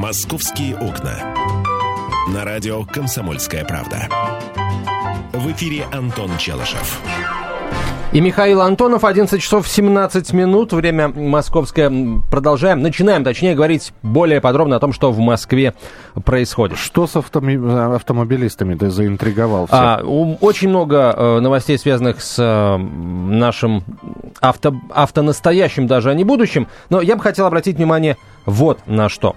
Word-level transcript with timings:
«Московские 0.00 0.78
окна». 0.78 1.12
На 2.32 2.42
радио 2.42 2.84
«Комсомольская 2.86 3.66
правда». 3.66 4.08
В 5.34 5.52
эфире 5.52 5.84
Антон 5.92 6.30
Челышев. 6.38 7.02
И 8.12 8.20
Михаил 8.22 8.62
Антонов, 8.62 9.04
11 9.04 9.40
часов 9.40 9.68
17 9.68 10.32
минут, 10.32 10.72
время 10.72 11.08
московское. 11.08 11.92
Продолжаем, 12.30 12.80
начинаем, 12.80 13.24
точнее 13.24 13.54
говорить 13.54 13.92
более 14.02 14.40
подробно 14.40 14.76
о 14.76 14.80
том, 14.80 14.94
что 14.94 15.12
в 15.12 15.18
Москве 15.18 15.74
происходит. 16.24 16.78
Что 16.78 17.06
с 17.06 17.14
автоми- 17.14 17.94
автомобилистами 17.94 18.76
ты 18.76 18.88
заинтриговал? 18.88 19.66
Всех? 19.66 19.78
А, 19.78 20.00
очень 20.02 20.70
много 20.70 21.14
э, 21.14 21.40
новостей, 21.40 21.76
связанных 21.78 22.22
с 22.22 22.36
э, 22.38 22.76
нашим 22.78 23.84
авто, 24.40 24.74
автонастоящим, 24.88 25.86
даже 25.86 26.10
а 26.10 26.14
не 26.14 26.24
будущим. 26.24 26.68
Но 26.88 27.02
я 27.02 27.16
бы 27.16 27.22
хотел 27.22 27.44
обратить 27.44 27.76
внимание 27.76 28.16
вот 28.46 28.80
на 28.86 29.08
что. 29.08 29.36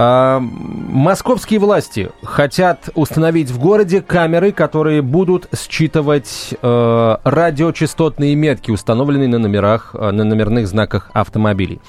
А, 0.00 0.38
московские 0.38 1.58
власти 1.58 2.10
хотят 2.22 2.88
установить 2.94 3.50
в 3.50 3.58
городе 3.58 4.00
камеры, 4.00 4.52
которые 4.52 5.02
будут 5.02 5.48
считывать 5.52 6.54
э, 6.62 7.16
радиочастотные 7.24 8.36
метки, 8.36 8.70
установленные 8.70 9.26
на 9.26 9.38
номерах, 9.38 9.96
э, 9.98 10.12
на 10.12 10.22
номерных 10.22 10.68
знаках 10.68 11.10
автомобилей. 11.14 11.80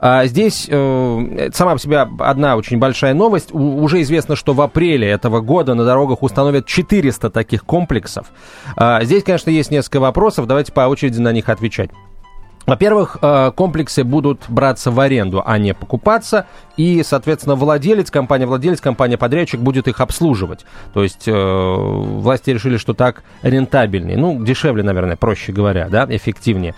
А 0.00 0.24
здесь 0.24 0.66
э, 0.66 1.50
сама 1.52 1.74
по 1.74 1.78
себе 1.78 2.08
одна 2.20 2.56
очень 2.56 2.78
большая 2.78 3.12
новость. 3.12 3.52
Уже 3.52 4.00
известно, 4.00 4.34
что 4.34 4.54
в 4.54 4.62
апреле 4.62 5.06
этого 5.06 5.42
года 5.42 5.74
на 5.74 5.84
дорогах 5.84 6.22
установят 6.22 6.64
400 6.64 7.28
таких 7.28 7.66
комплексов. 7.66 8.28
А, 8.76 9.04
здесь, 9.04 9.22
конечно, 9.24 9.50
есть 9.50 9.70
несколько 9.70 10.00
вопросов. 10.00 10.46
Давайте 10.46 10.72
по 10.72 10.88
очереди 10.88 11.18
на 11.18 11.32
них 11.32 11.50
отвечать. 11.50 11.90
Во-первых, 12.68 13.16
э, 13.22 13.50
комплексы 13.56 14.04
будут 14.04 14.42
браться 14.48 14.90
в 14.90 15.00
аренду, 15.00 15.42
а 15.44 15.56
не 15.56 15.72
покупаться, 15.72 16.44
и, 16.76 17.02
соответственно, 17.02 17.54
владелец, 17.54 18.10
компания-владелец, 18.10 18.82
компания-подрядчик 18.82 19.58
будет 19.58 19.88
их 19.88 20.00
обслуживать. 20.02 20.66
То 20.92 21.02
есть 21.02 21.26
э, 21.26 21.32
власти 21.32 22.50
решили, 22.50 22.76
что 22.76 22.92
так 22.92 23.22
рентабельнее, 23.42 24.18
ну, 24.18 24.44
дешевле, 24.44 24.82
наверное, 24.82 25.16
проще 25.16 25.50
говоря, 25.52 25.88
да, 25.88 26.06
эффективнее. 26.10 26.74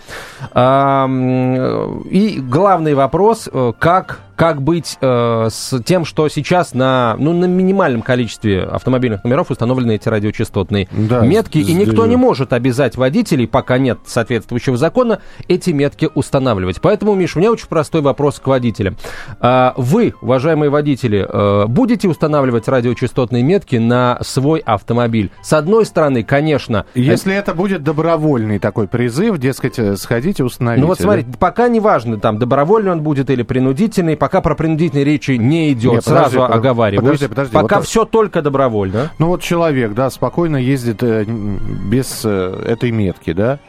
И 0.55 2.39
главный 2.39 2.93
вопрос, 2.93 3.49
э, 3.51 3.73
как 3.77 4.21
как 4.41 4.63
быть 4.63 4.97
э, 4.99 5.49
с 5.51 5.83
тем, 5.83 6.03
что 6.03 6.27
сейчас 6.27 6.73
на, 6.73 7.15
ну, 7.19 7.31
на 7.31 7.45
минимальном 7.45 8.01
количестве 8.01 8.63
автомобильных 8.63 9.23
номеров 9.23 9.51
установлены 9.51 9.91
эти 9.91 10.09
радиочастотные 10.09 10.87
да, 10.91 11.19
метки, 11.19 11.59
и 11.59 11.73
никто 11.73 12.07
не 12.07 12.15
может 12.15 12.51
обязать 12.51 12.97
водителей, 12.97 13.47
пока 13.47 13.77
нет 13.77 13.99
соответствующего 14.07 14.77
закона, 14.77 15.19
эти 15.47 15.69
метки 15.81 16.09
устанавливать. 16.13 16.79
Поэтому, 16.79 17.15
Миш, 17.15 17.35
у 17.35 17.39
меня 17.39 17.51
очень 17.51 17.67
простой 17.67 18.01
вопрос 18.01 18.39
к 18.39 18.45
водителям. 18.45 18.97
А, 19.39 19.73
вы, 19.77 20.13
уважаемые 20.21 20.69
водители, 20.69 21.25
э, 21.27 21.65
будете 21.65 22.07
устанавливать 22.07 22.67
радиочастотные 22.67 23.41
метки 23.41 23.77
на 23.77 24.19
свой 24.21 24.59
автомобиль? 24.59 25.31
С 25.41 25.53
одной 25.53 25.87
стороны, 25.87 26.23
конечно... 26.23 26.85
Если 26.93 27.33
это, 27.33 27.55
будет 27.55 27.81
добровольный 27.81 28.59
такой 28.59 28.87
призыв, 28.87 29.39
дескать, 29.39 29.79
э, 29.79 29.95
сходите, 29.95 30.43
установите. 30.43 30.81
Ну 30.81 30.87
вот 30.87 30.99
смотрите, 30.99 31.29
да? 31.31 31.37
пока 31.39 31.67
не 31.67 31.79
важно, 31.79 32.19
там, 32.19 32.37
добровольный 32.37 32.91
он 32.91 33.01
будет 33.01 33.31
или 33.31 33.41
принудительный, 33.41 34.15
пока 34.15 34.41
про 34.41 34.53
принудительные 34.53 35.03
речи 35.03 35.31
не 35.31 35.73
идет, 35.73 35.93
Нет, 35.93 36.03
сразу 36.05 36.37
подожди, 36.37 36.57
оговариваюсь. 36.57 37.03
Подожди, 37.03 37.27
подожди, 37.27 37.53
Пока 37.53 37.77
вот 37.77 37.85
все 37.87 38.05
только 38.05 38.43
добровольно. 38.43 39.11
Ну 39.17 39.27
вот 39.27 39.41
человек, 39.41 39.93
да, 39.93 40.11
спокойно 40.11 40.57
ездит 40.57 41.01
э, 41.01 41.25
без 41.25 42.23
этой 42.23 42.91
метки, 42.91 43.33
да, 43.33 43.59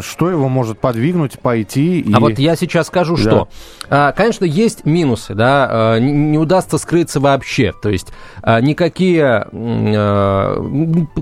что 0.00 0.30
его 0.30 0.48
может 0.48 0.78
подвигнуть 0.78 1.38
пойти? 1.40 2.00
И... 2.00 2.12
А 2.12 2.20
вот 2.20 2.38
я 2.38 2.54
сейчас 2.56 2.86
скажу, 2.86 3.16
да. 3.16 3.22
что, 3.22 3.48
а, 3.90 4.12
конечно, 4.12 4.44
есть 4.44 4.84
минусы, 4.84 5.34
да, 5.34 5.68
а, 5.70 5.98
не 5.98 6.38
удастся 6.38 6.78
скрыться 6.78 7.18
вообще, 7.20 7.72
то 7.82 7.88
есть 7.88 8.08
а, 8.42 8.60
никакие, 8.60 9.46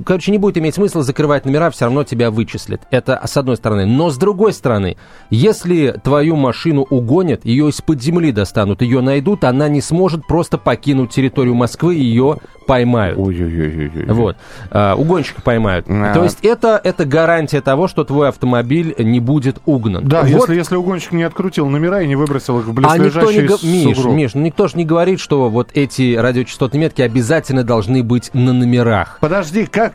короче, 0.05 0.33
не 0.33 0.39
будет 0.39 0.59
иметь 0.59 0.75
смысла 0.75 1.03
закрывать 1.03 1.45
номера, 1.45 1.71
все 1.71 1.87
равно 1.87 2.05
тебя 2.05 2.31
вычислят. 2.31 2.83
Это 2.91 3.21
с 3.25 3.37
одной 3.37 3.57
стороны. 3.57 3.87
Но 3.87 4.11
с 4.11 4.19
другой 4.19 4.53
стороны, 4.53 4.97
если 5.31 5.99
твою 6.05 6.37
машину 6.37 6.83
угонят, 6.83 7.45
ее 7.45 7.71
из-под 7.71 8.03
земли 8.03 8.33
достанут, 8.33 8.83
ее 8.83 9.01
найдут, 9.01 9.45
она 9.45 9.69
не 9.69 9.81
сможет 9.81 10.27
просто 10.27 10.59
покинуть 10.59 11.11
территорию 11.11 11.55
Москвы, 11.55 11.95
ее 11.95 12.39
поймают. 12.67 13.19
Ой-ой-ой. 13.19 14.07
Вот. 14.07 14.37
Угонщика 14.71 15.43
поймают. 15.43 15.87
А. 15.89 16.15
То 16.15 16.23
есть 16.23 16.39
это, 16.43 16.81
это 16.83 17.05
гарантия 17.05 17.61
того, 17.61 17.89
что 17.89 18.05
твой 18.05 18.29
автомобиль 18.29 18.42
не 18.47 19.21
будет 19.21 19.59
угнан. 19.67 20.07
Да, 20.07 20.23
вот. 20.23 20.29
если, 20.29 20.55
если 20.55 20.77
угонщик 20.77 21.13
не 21.13 21.23
открутил 21.23 21.69
номера 21.69 22.03
и 22.03 22.07
не 22.07 22.17
выбросил 22.17 22.61
их 22.61 22.67
в 22.67 22.73
близлежащий 22.73 23.41
а 23.41 23.43
никто 23.43 23.59
не... 23.63 23.87
Миш, 23.87 23.99
Миш, 24.05 24.35
ну 24.35 24.41
никто 24.43 24.69
же 24.69 24.77
не 24.77 24.85
говорит, 24.85 25.21
что 25.21 25.49
вот 25.49 25.71
эти 25.75 26.17
радиочастотные 26.17 26.81
метки 26.81 27.03
обязательно 27.03 27.65
должны 27.65 28.03
быть 28.03 28.31
на 28.35 28.53
номерах. 28.53 29.19
Подожди, 29.21 29.67
как... 29.67 29.95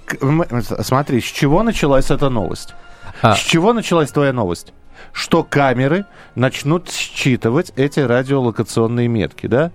Смотри, 0.81 1.22
с 1.22 1.25
чего 1.25 1.63
началась 1.63 2.12
эта 2.12 2.30
новость? 2.30 2.74
А. 3.22 3.35
С 3.35 3.40
чего 3.40 3.74
началась 3.74 4.12
твоя 4.12 4.34
новость? 4.34 4.74
Что 5.12 5.44
камеры 5.44 6.06
начнут 6.35 6.90
считывать 6.90 7.72
эти 7.75 8.00
радиолокационные 8.00 9.08
метки, 9.08 9.47
да? 9.47 9.72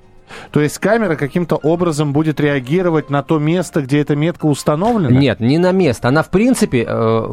То 0.51 0.61
есть 0.61 0.79
камера 0.79 1.17
каким-то 1.17 1.57
образом 1.57 2.13
будет 2.13 2.41
реагировать 2.41 3.11
на 3.11 3.23
то 3.23 3.39
место, 3.39 3.83
где 3.83 4.01
эта 4.01 4.17
метка 4.17 4.47
установлена? 4.47 5.19
Нет, 5.19 5.41
не 5.41 5.59
на 5.59 5.73
место. 5.73 6.09
Она, 6.09 6.23
в 6.23 6.31
принципе, 6.31 6.85
э, 6.89 7.29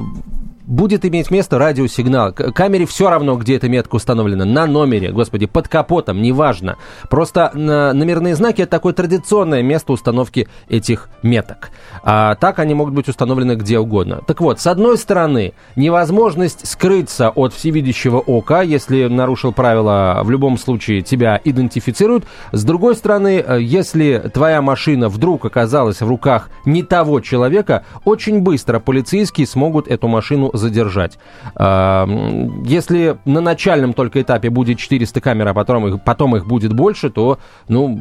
будет 0.69 1.03
иметь 1.03 1.31
место 1.31 1.57
радиосигнал. 1.57 2.31
Камере 2.31 2.85
все 2.85 3.09
равно, 3.09 3.35
где 3.35 3.55
эта 3.55 3.67
метка 3.67 3.95
установлена. 3.95 4.45
На 4.45 4.67
номере, 4.67 5.11
господи, 5.11 5.47
под 5.47 5.67
капотом, 5.67 6.21
неважно. 6.21 6.77
Просто 7.09 7.51
номерные 7.53 8.35
знаки– 8.35 8.61
это 8.63 8.71
такое 8.71 8.93
традиционное 8.93 9.63
место 9.63 9.91
установки 9.91 10.47
этих 10.69 11.09
меток. 11.23 11.71
А 12.03 12.35
так 12.35 12.59
они 12.59 12.75
могут 12.75 12.93
быть 12.93 13.09
установлены 13.09 13.55
где 13.55 13.79
угодно. 13.79 14.21
Так 14.25 14.41
вот, 14.41 14.59
с 14.61 14.67
одной 14.67 14.97
стороны, 14.97 15.53
невозможность 15.75 16.67
скрыться 16.67 17.29
от 17.29 17.53
всевидящего 17.53 18.19
ока, 18.19 18.61
если 18.61 19.07
нарушил 19.07 19.51
правила, 19.51 20.21
в 20.23 20.29
любом 20.29 20.57
случае 20.57 21.01
тебя 21.01 21.41
идентифицируют. 21.43 22.25
С 22.51 22.63
другой 22.63 22.95
стороны, 22.95 23.43
э, 23.45 23.57
если 23.61 24.29
твоя 24.31 24.61
машина 24.61 25.09
вдруг 25.09 25.45
оказалась 25.45 26.01
в 26.01 26.07
руках 26.07 26.49
не 26.65 26.83
того 26.83 27.21
человека, 27.21 27.85
очень 28.05 28.41
быстро 28.41 28.79
полицейские 28.79 29.47
смогут 29.47 29.87
эту 29.87 30.07
машину 30.07 30.51
задержать. 30.59 31.17
Если 31.57 33.17
на 33.25 33.41
начальном 33.41 33.93
только 33.93 34.21
этапе 34.21 34.49
будет 34.49 34.77
400 34.77 35.21
камер, 35.21 35.47
а 35.47 35.53
потом 35.53 35.87
их, 35.87 36.03
потом 36.03 36.35
их 36.35 36.45
будет 36.45 36.73
больше, 36.73 37.09
то, 37.09 37.39
ну, 37.67 37.99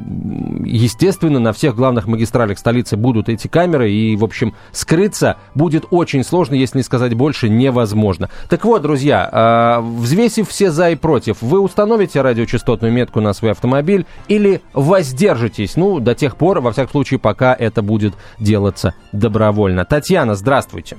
естественно, 0.65 1.39
на 1.39 1.53
всех 1.53 1.75
главных 1.75 2.07
магистралях 2.07 2.59
столицы 2.59 2.97
будут 2.97 3.29
эти 3.29 3.49
камеры, 3.49 3.91
и, 3.91 4.17
в 4.17 4.25
общем, 4.25 4.55
скрыться 4.73 5.37
будет 5.55 5.87
очень 5.91 6.25
сложно, 6.25 6.55
если 6.55 6.79
не 6.79 6.83
сказать 6.83 7.15
больше, 7.15 7.49
невозможно. 7.49 8.29
Так 8.49 8.65
вот, 8.65 8.83
друзья, 8.83 9.29
а, 9.31 9.81
взвесив 9.81 10.49
все 10.49 10.71
за 10.71 10.91
и 10.91 10.97
против, 10.97 11.41
вы 11.41 11.61
установите 11.61 12.21
радиочастотную 12.21 12.93
метку 12.93 13.21
на 13.21 13.33
свой 13.33 13.53
автомобиль 13.53 14.07
или 14.29 14.61
воздержитесь, 14.75 15.77
ну, 15.77 16.01
до 16.01 16.15
тех 16.15 16.37
пор, 16.37 16.61
во 16.61 16.73
всяком 16.73 16.91
случае, 16.91 17.19
пока 17.19 17.55
это 17.55 17.83
будет 17.83 18.15
делаться 18.39 18.95
добровольно. 19.13 19.85
Татьяна, 19.85 20.35
здравствуйте. 20.35 20.97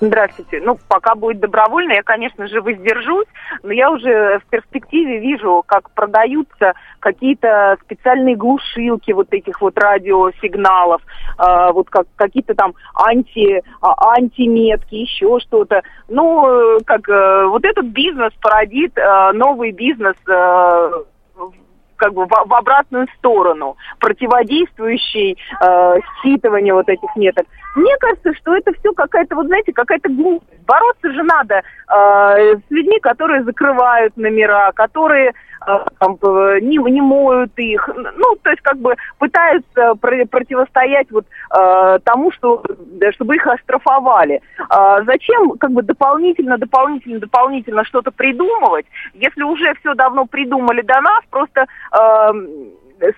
Здравствуйте. 0.00 0.60
Ну, 0.60 0.76
пока 0.88 1.14
будет 1.14 1.40
добровольно, 1.40 1.92
я, 1.92 2.02
конечно 2.02 2.46
же, 2.48 2.60
воздержусь, 2.60 3.26
но 3.62 3.72
я 3.72 3.90
уже 3.90 4.40
в 4.40 4.50
перспективе 4.50 5.20
вижу, 5.20 5.62
как 5.66 5.90
продаются 5.90 6.74
какие-то 7.00 7.76
специальные 7.82 8.36
глушилки 8.36 9.12
вот 9.12 9.28
этих 9.30 9.60
вот 9.60 9.78
радиосигналов, 9.78 11.02
э, 11.38 11.72
вот 11.72 11.90
как 11.90 12.06
какие-то 12.16 12.54
там 12.54 12.74
анти, 12.94 13.62
а, 13.80 14.14
антиметки, 14.16 14.94
еще 14.94 15.38
что-то. 15.40 15.82
Ну, 16.08 16.78
как 16.84 17.08
э, 17.08 17.46
вот 17.46 17.64
этот 17.64 17.86
бизнес 17.86 18.32
породит 18.40 18.96
э, 18.98 19.32
новый 19.32 19.72
бизнес 19.72 20.16
э, 20.28 20.90
как 22.04 22.12
бы 22.12 22.26
в, 22.26 22.28
в 22.28 22.54
обратную 22.54 23.06
сторону, 23.16 23.76
противодействующий 23.98 25.38
э, 25.38 25.98
считыванию 26.22 26.74
вот 26.74 26.88
этих 26.90 27.08
меток. 27.16 27.46
Мне 27.76 27.96
кажется, 27.98 28.34
что 28.34 28.54
это 28.54 28.72
все 28.78 28.92
какая-то, 28.92 29.34
вот 29.34 29.46
знаете, 29.46 29.72
какая-то 29.72 30.10
глупость. 30.10 30.66
Бороться 30.66 31.10
же 31.12 31.22
надо 31.22 31.54
э, 31.54 32.56
с 32.58 32.70
людьми, 32.70 33.00
которые 33.00 33.42
закрывают 33.44 34.14
номера, 34.18 34.70
которые 34.72 35.32
там, 35.98 36.18
не, 36.62 36.78
не 36.90 37.00
моют 37.00 37.52
их, 37.56 37.88
ну, 38.16 38.36
то 38.42 38.50
есть 38.50 38.62
как 38.62 38.78
бы 38.78 38.94
пытаются 39.18 39.94
про- 40.00 40.26
противостоять 40.26 41.10
вот 41.10 41.26
э, 41.26 41.98
тому, 42.04 42.30
что, 42.32 42.62
чтобы 43.12 43.36
их 43.36 43.46
оштрафовали. 43.46 44.40
Э, 44.58 45.02
зачем 45.04 45.52
как 45.58 45.70
бы 45.72 45.82
дополнительно, 45.82 46.58
дополнительно, 46.58 47.20
дополнительно 47.20 47.84
что-то 47.84 48.10
придумывать, 48.10 48.86
если 49.14 49.42
уже 49.42 49.74
все 49.80 49.94
давно 49.94 50.26
придумали 50.26 50.82
до 50.82 51.00
нас, 51.00 51.20
просто 51.30 51.66
э, 51.92 52.32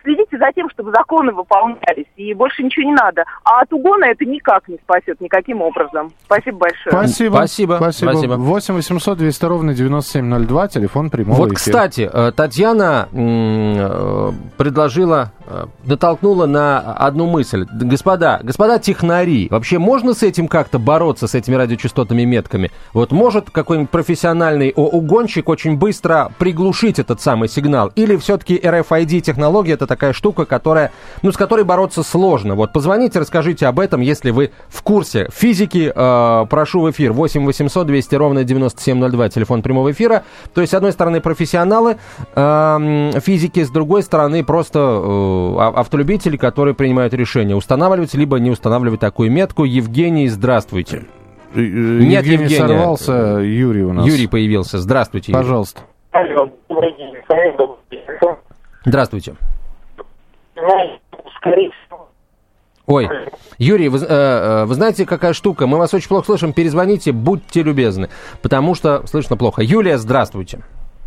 следите 0.02 0.38
за 0.38 0.52
тем, 0.55 0.69
чтобы 0.70 0.90
законы 0.93 1.32
выполнялись, 1.32 2.06
и 2.17 2.34
больше 2.34 2.62
ничего 2.62 2.87
не 2.87 2.94
надо. 2.94 3.25
А 3.44 3.61
от 3.61 3.73
угона 3.73 4.06
это 4.06 4.25
никак 4.25 4.69
не 4.69 4.76
спасет 4.82 5.20
никаким 5.20 5.62
образом. 5.62 6.12
Спасибо 6.25 6.58
большое. 6.58 6.90
Спасибо. 6.93 7.37
Спасибо. 7.37 7.76
Спасибо. 7.76 8.11
Спасибо. 8.12 8.34
8 8.37 8.75
800 8.75 9.19
200 9.19 9.44
ровно 9.44 9.75
9702, 9.75 10.69
телефон 10.69 11.11
прямого 11.11 11.37
Вот, 11.38 11.46
эфира. 11.49 11.56
кстати, 11.56 12.08
э, 12.12 12.32
Татьяна 12.32 13.08
э, 13.12 14.31
предложила 14.56 15.32
Э, 15.48 15.66
натолкнуло 15.84 16.46
на 16.46 16.93
одну 16.94 17.26
мысль. 17.26 17.66
Господа, 17.72 18.40
господа 18.43 18.81
технари, 18.81 19.46
вообще 19.50 19.78
можно 19.78 20.12
с 20.12 20.25
этим 20.25 20.48
как-то 20.48 20.81
бороться, 20.81 21.28
с 21.28 21.34
этими 21.37 21.54
радиочастотными 21.54 22.25
метками? 22.25 22.72
Вот 22.93 23.12
может 23.12 23.50
какой-нибудь 23.50 23.90
профессиональный 23.90 24.72
угонщик 24.75 25.48
очень 25.48 25.76
быстро 25.76 26.32
приглушить 26.38 26.98
этот 26.98 27.20
самый 27.20 27.48
сигнал? 27.48 27.93
Или 27.94 28.16
все-таки 28.16 28.56
RFID-технология 28.56 29.75
это 29.75 29.87
такая 29.87 30.12
штука, 30.12 30.46
которая, 30.46 30.90
ну, 31.22 31.31
с 31.31 31.37
которой 31.37 31.64
бороться 31.64 32.02
сложно? 32.02 32.56
Вот 32.56 32.72
позвоните, 32.72 33.20
расскажите 33.20 33.66
об 33.66 33.78
этом, 33.78 34.00
если 34.00 34.31
вы 34.31 34.50
в 34.69 34.82
курсе 34.82 35.28
физики. 35.32 35.92
Э, 35.94 36.46
прошу 36.50 36.81
в 36.81 36.90
эфир 36.90 37.12
8 37.12 37.44
800 37.46 37.87
200 37.87 38.14
ровно 38.16 38.42
9702, 38.42 39.28
телефон 39.28 39.62
прямого 39.62 39.92
эфира. 39.92 40.25
То 40.54 40.60
есть, 40.60 40.72
с 40.72 40.75
одной 40.75 40.90
стороны, 40.90 41.20
профессионалы 41.20 41.99
э, 42.34 43.10
физики, 43.22 43.62
с 43.62 43.70
другой 43.70 44.02
стороны, 44.02 44.42
просто 44.42 44.78
э, 44.81 45.35
автолюбители, 45.58 46.36
которые 46.36 46.74
принимают 46.74 47.14
решение, 47.14 47.56
устанавливать 47.56 48.14
либо 48.14 48.38
не 48.38 48.50
устанавливать 48.50 49.00
такую 49.00 49.30
метку. 49.30 49.64
Евгений, 49.64 50.28
здравствуйте. 50.28 51.04
Э, 51.54 51.58
Нет, 51.60 52.24
Евгений 52.24 52.44
Евгения. 52.44 52.56
сорвался, 52.58 53.12
Юрий 53.38 53.84
у 53.84 53.92
нас. 53.92 54.06
Юрий 54.06 54.26
появился. 54.26 54.78
Здравствуйте. 54.78 55.32
Пожалуйста. 55.32 55.82
Алло. 56.12 56.50
Здравствуйте. 58.84 59.34
Скорее 61.38 61.70
всего, 61.70 62.08
Ой, 62.86 63.08
Юрий, 63.58 63.88
вы, 63.88 63.98
э, 63.98 64.04
э, 64.08 64.64
вы 64.64 64.74
знаете, 64.74 65.06
какая 65.06 65.32
штука? 65.32 65.66
Мы 65.66 65.76
вас 65.76 65.92
очень 65.92 66.08
плохо 66.08 66.26
слышим. 66.26 66.52
Перезвоните, 66.52 67.10
будьте 67.10 67.62
любезны, 67.62 68.08
потому 68.42 68.76
что 68.76 69.04
слышно 69.06 69.36
плохо. 69.36 69.62
Юлия, 69.62 69.98
здравствуйте. 69.98 70.60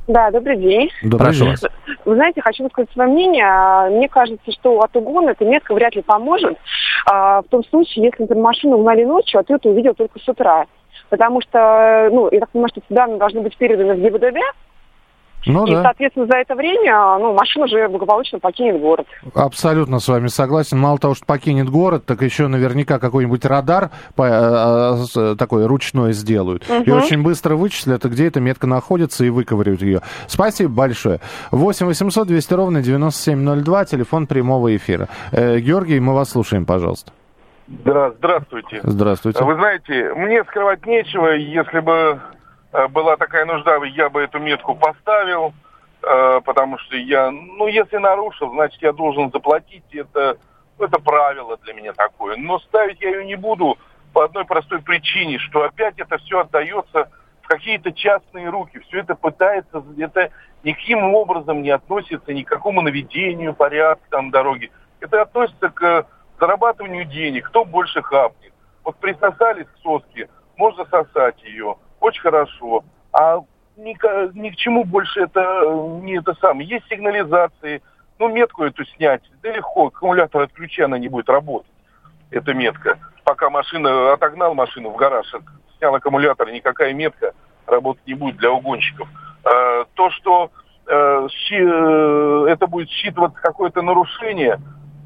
Да, 0.10 0.32
добрый 0.32 0.58
день. 0.58 0.90
Добрый 1.04 1.28
Прошу 1.28 1.42
день. 1.42 1.50
Вас. 1.52 1.66
Вы 2.04 2.16
знаете, 2.16 2.42
хочу 2.42 2.64
высказать 2.64 2.92
свое 2.94 3.12
мнение. 3.12 3.46
А, 3.46 3.90
мне 3.92 4.10
кажется, 4.10 4.52
что 4.52 4.80
от 4.80 4.96
угона 4.96 5.30
эта 5.30 5.46
метка 5.46 5.76
вряд 5.76 5.96
ли 5.96 6.02
поможет. 6.02 6.58
А, 7.06 7.44
в 7.44 7.46
том 7.50 7.64
случае, 7.66 8.06
если, 8.06 8.24
например, 8.24 8.44
машину 8.44 8.78
угнали 8.78 9.04
ночью, 9.04 9.40
а 9.40 9.44
ты 9.44 9.54
это 9.54 9.70
увидел 9.70 9.94
только 9.94 10.18
с 10.18 10.28
утра. 10.28 10.66
Потому 11.10 11.42
что, 11.42 12.10
ну, 12.12 12.28
я 12.32 12.40
так 12.40 12.50
понимаю, 12.50 12.70
что 12.70 12.80
эти 12.80 12.92
данные 12.92 13.20
должны 13.20 13.42
быть 13.42 13.56
переданы 13.56 13.94
в 13.94 14.00
ГИБДД, 14.00 14.40
ну, 15.46 15.66
и, 15.66 15.72
да. 15.72 15.84
соответственно, 15.84 16.26
за 16.28 16.38
это 16.38 16.56
время 16.56 17.18
ну, 17.20 17.34
машина 17.34 17.66
уже 17.66 17.88
благополучно 17.88 18.40
покинет 18.40 18.80
город. 18.80 19.08
Абсолютно 19.34 20.00
с 20.00 20.08
вами 20.08 20.28
согласен. 20.28 20.78
Мало 20.80 20.98
того, 20.98 21.16
что 21.16 21.26
покинет 21.26 21.70
город, 21.70 22.06
так 22.06 22.22
еще 22.22 22.48
наверняка 22.48 23.00
какой-нибудь 23.00 23.46
радар 23.46 23.90
по, 24.16 24.28
а, 24.28 24.98
а, 25.16 25.36
такой 25.36 25.66
ручной 25.66 26.14
сделают. 26.14 26.70
Угу. 26.70 26.84
И 26.84 26.92
очень 26.92 27.24
быстро 27.24 27.56
вычислят, 27.56 28.04
где 28.04 28.28
эта 28.28 28.40
метка 28.42 28.68
находится, 28.68 29.24
и 29.24 29.30
выковыривают 29.30 29.82
ее. 29.82 30.02
Спасибо 30.28 30.74
большое. 30.74 31.20
8 31.52 31.86
800 31.86 32.28
200 32.28 32.54
ровно 32.54 32.82
9702, 32.82 33.86
телефон 33.86 34.28
прямого 34.28 34.76
эфира. 34.76 35.08
Э, 35.32 35.60
Георгий, 35.60 36.00
мы 36.00 36.14
вас 36.14 36.32
слушаем, 36.32 36.66
пожалуйста. 36.66 37.12
Здравствуйте. 37.86 38.80
Здравствуйте. 38.82 39.44
Вы 39.44 39.54
знаете, 39.54 40.14
мне 40.16 40.44
скрывать 40.44 40.86
нечего, 40.88 41.28
если 41.36 41.80
бы 41.80 42.20
Э, 42.20 42.39
была 42.72 43.18
такая 43.18 43.46
нужда, 43.46 43.84
я 43.86 44.10
бы 44.10 44.22
эту 44.22 44.40
метку 44.40 44.76
поставил, 44.76 45.54
э, 46.04 46.42
потому 46.46 46.78
что 46.78 46.96
я, 46.98 47.32
ну, 47.32 47.68
если 47.68 47.98
нарушил, 47.98 48.52
значит, 48.52 48.82
я 48.82 48.94
должен 48.94 49.32
заплатить. 49.32 49.84
Это, 49.92 50.38
это 50.78 51.00
правило 51.00 51.58
для 51.58 51.74
меня 51.74 51.94
такое. 51.94 52.38
Но 52.38 52.60
ставить 52.60 53.02
я 53.02 53.10
ее 53.10 53.26
не 53.26 53.36
буду 53.36 53.78
по 54.14 54.24
одной 54.24 54.46
простой 54.46 54.82
причине, 54.82 55.40
что 55.40 55.64
опять 55.64 55.96
это 55.98 56.18
все 56.20 56.42
отдается 56.42 57.10
в 57.42 57.48
какие-то 57.48 57.92
частные 57.92 58.50
руки. 58.50 58.80
Все 58.88 59.00
это 59.00 59.16
пытается, 59.16 59.84
это 59.98 60.32
никаким 60.64 61.16
образом 61.16 61.64
не 61.64 61.72
относится 61.72 62.34
ни 62.34 62.44
к 62.44 62.48
какому 62.48 62.82
наведению 62.82 63.56
порядка 63.56 64.06
там 64.12 64.30
дороги. 64.30 64.72
Это 65.00 65.24
относится 65.24 65.70
к 65.70 66.06
зарабатыванию 66.40 67.06
денег, 67.06 67.48
кто 67.48 67.66
больше 67.66 68.04
хапнет. 68.04 68.54
Вот 68.84 68.96
присосались 68.98 69.66
к 69.68 69.82
соске, 69.82 70.30
можно 70.56 70.86
сосать 70.86 71.42
ее– 71.42 71.76
очень 72.00 72.22
хорошо. 72.22 72.84
А 73.12 73.40
ни, 73.78 73.96
ни 74.40 74.50
к 74.50 74.56
чему 74.56 74.84
больше 74.84 75.22
это 75.22 75.42
не 76.02 76.18
это 76.18 76.34
самое. 76.36 76.68
Есть 76.68 76.88
сигнализации, 76.88 77.82
ну, 78.20 78.28
метку 78.30 78.64
эту 78.64 78.86
снять, 78.86 79.22
да 79.42 79.52
легко, 79.52 79.88
аккумулятор 79.88 80.44
от 80.44 80.52
она 80.80 80.98
не 80.98 81.08
будет 81.08 81.30
работать, 81.30 81.72
эта 82.32 82.54
метка. 82.54 82.98
Пока 83.24 83.50
машина, 83.50 84.14
отогнал 84.14 84.54
машину 84.54 84.90
в 84.90 84.96
гараж, 84.96 85.28
снял 85.78 85.96
аккумулятор, 85.96 86.52
никакая 86.52 86.94
метка 86.94 87.34
работать 87.66 88.06
не 88.06 88.16
будет 88.16 88.38
для 88.38 88.52
угонщиков. 88.52 89.08
А, 89.44 89.86
то, 89.94 90.10
что 90.12 90.52
щи, 90.90 91.56
э, 91.56 92.52
это 92.52 92.66
будет 92.66 92.90
считываться 92.90 93.40
какое-то 93.40 93.82
нарушение, 93.82 94.60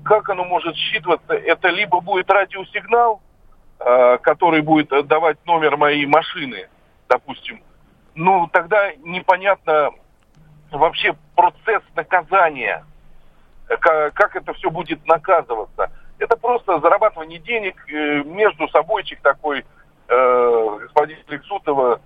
как 0.04 0.30
оно 0.30 0.46
может 0.46 0.76
считываться? 0.76 1.34
Это 1.34 1.70
либо 1.70 2.00
будет 2.00 2.30
радиосигнал, 2.30 3.22
а, 3.80 4.18
который 4.18 4.62
будет 4.62 4.90
давать 5.08 5.38
номер 5.46 5.78
моей 5.78 6.06
машины, 6.06 6.68
допустим, 7.14 7.62
ну, 8.16 8.50
тогда 8.52 8.94
непонятно 8.96 9.92
вообще 10.72 11.16
процесс 11.36 11.84
наказания, 11.96 12.84
как, 13.68 14.14
как 14.14 14.36
это 14.36 14.54
все 14.54 14.72
будет 14.72 15.06
наказываться. 15.06 15.92
Это 16.18 16.36
просто 16.38 16.80
зарабатывание 16.80 17.40
денег, 17.40 17.76
э, 17.88 18.24
между 18.24 18.68
собойчик 18.70 19.22
такой, 19.22 19.64
э, 20.08 20.78
господин 20.82 21.18
Лексутова. 21.28 22.02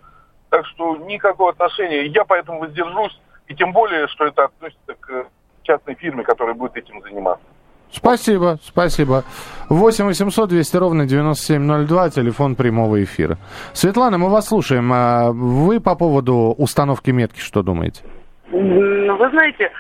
Так 0.49 0.65
что 0.65 0.97
никакого 0.97 1.51
отношения. 1.51 2.05
Я 2.07 2.25
поэтому 2.25 2.59
воздержусь, 2.59 3.19
и 3.47 3.55
тем 3.55 3.71
более, 3.71 4.07
что 4.07 4.25
это 4.25 4.45
относится 4.45 4.95
к 4.95 5.27
частной 5.63 5.95
фирме, 5.95 6.23
которая 6.23 6.55
будет 6.55 6.77
этим 6.77 7.01
заниматься. 7.01 7.45
Спасибо, 7.91 8.57
спасибо. 8.61 9.23
8 9.69 10.05
800 10.05 10.49
200 10.49 10.77
ровно 10.77 11.05
9702, 11.05 12.09
телефон 12.09 12.55
прямого 12.55 13.03
эфира. 13.03 13.37
Светлана, 13.73 14.17
мы 14.17 14.29
вас 14.29 14.47
слушаем. 14.47 14.91
А 14.93 15.31
вы 15.31 15.79
по 15.79 15.95
поводу 15.95 16.55
установки 16.57 17.11
метки 17.11 17.39
что 17.39 17.63
думаете? 17.63 18.03
Вы 18.51 19.29
знаете, 19.29 19.71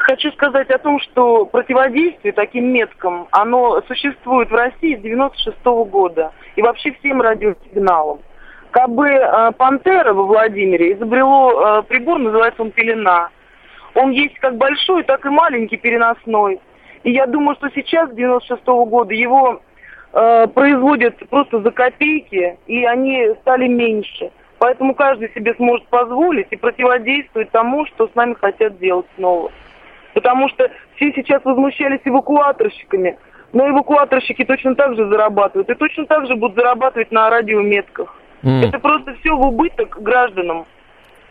хочу 0.00 0.30
сказать 0.32 0.70
о 0.70 0.78
том, 0.78 0.98
что 1.00 1.44
противодействие 1.46 2.32
таким 2.32 2.72
меткам, 2.72 3.28
оно 3.30 3.82
существует 3.86 4.50
в 4.50 4.54
России 4.54 4.96
с 4.96 5.00
96 5.00 5.56
-го 5.64 5.84
года. 5.84 6.32
И 6.56 6.62
вообще 6.62 6.92
всем 6.92 7.20
радиосигналам. 7.20 8.20
Как 8.70 8.88
бы 8.88 9.06
э, 9.06 9.52
Пантера 9.52 10.14
во 10.14 10.24
Владимире 10.24 10.94
изобрело 10.94 11.52
э, 11.52 11.82
прибор, 11.82 12.18
называется 12.18 12.62
он 12.62 12.70
пелена. 12.70 13.28
Он 13.94 14.10
есть 14.10 14.38
как 14.38 14.56
большой, 14.56 15.02
так 15.02 15.26
и 15.26 15.28
маленький 15.28 15.76
переносной. 15.76 16.58
И 17.04 17.10
я 17.10 17.26
думаю, 17.26 17.56
что 17.56 17.68
сейчас, 17.74 18.10
с 18.10 18.14
96 18.14 18.62
-го 18.62 18.84
года, 18.86 19.14
его 19.14 19.60
э, 20.12 20.46
производят 20.48 21.16
просто 21.28 21.60
за 21.60 21.70
копейки, 21.70 22.58
и 22.66 22.84
они 22.84 23.30
стали 23.40 23.66
меньше. 23.66 24.30
Поэтому 24.58 24.94
каждый 24.94 25.28
себе 25.34 25.54
сможет 25.54 25.86
позволить 25.88 26.46
и 26.50 26.56
противодействовать 26.56 27.50
тому, 27.50 27.84
что 27.86 28.06
с 28.06 28.14
нами 28.14 28.34
хотят 28.34 28.78
делать 28.78 29.06
снова. 29.16 29.50
Потому 30.14 30.48
что 30.50 30.70
все 30.94 31.12
сейчас 31.12 31.44
возмущались 31.44 32.00
эвакуаторщиками, 32.04 33.18
но 33.52 33.68
эвакуаторщики 33.68 34.44
точно 34.44 34.74
так 34.76 34.94
же 34.94 35.08
зарабатывают 35.08 35.68
и 35.68 35.74
точно 35.74 36.06
так 36.06 36.26
же 36.26 36.36
будут 36.36 36.56
зарабатывать 36.56 37.10
на 37.10 37.28
радиометках. 37.28 38.14
Mm. 38.42 38.68
Это 38.68 38.78
просто 38.78 39.14
все 39.14 39.34
в 39.34 39.40
убыток 39.40 40.00
гражданам. 40.00 40.66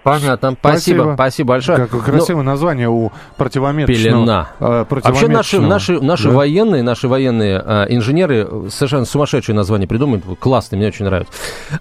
Понятно. 0.03 0.55
Спасибо. 0.59 1.01
Спасибо, 1.01 1.13
спасибо 1.13 1.49
большое. 1.49 1.77
Какое 1.79 1.99
ну, 1.99 2.05
красивое 2.05 2.43
ну, 2.43 2.49
название 2.49 2.89
у 2.89 3.11
противометочного. 3.37 4.03
Пелена. 4.03 4.49
Э, 4.59 4.85
Вообще 4.89 5.27
наши, 5.27 5.59
наши, 5.59 6.01
наши 6.01 6.29
да? 6.29 6.35
военные, 6.35 6.83
наши 6.83 7.07
военные 7.07 7.61
э, 7.63 7.85
инженеры 7.89 8.69
совершенно 8.69 9.05
сумасшедшие 9.05 9.55
названия 9.55 9.87
придумывают. 9.87 10.25
Классные, 10.39 10.77
мне 10.77 10.87
очень 10.87 11.05
нравится. 11.05 11.33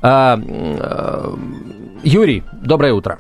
А, 0.03 0.39
э, 0.39 1.35
Юрий, 2.03 2.45
доброе 2.53 2.93
утро. 2.93 3.19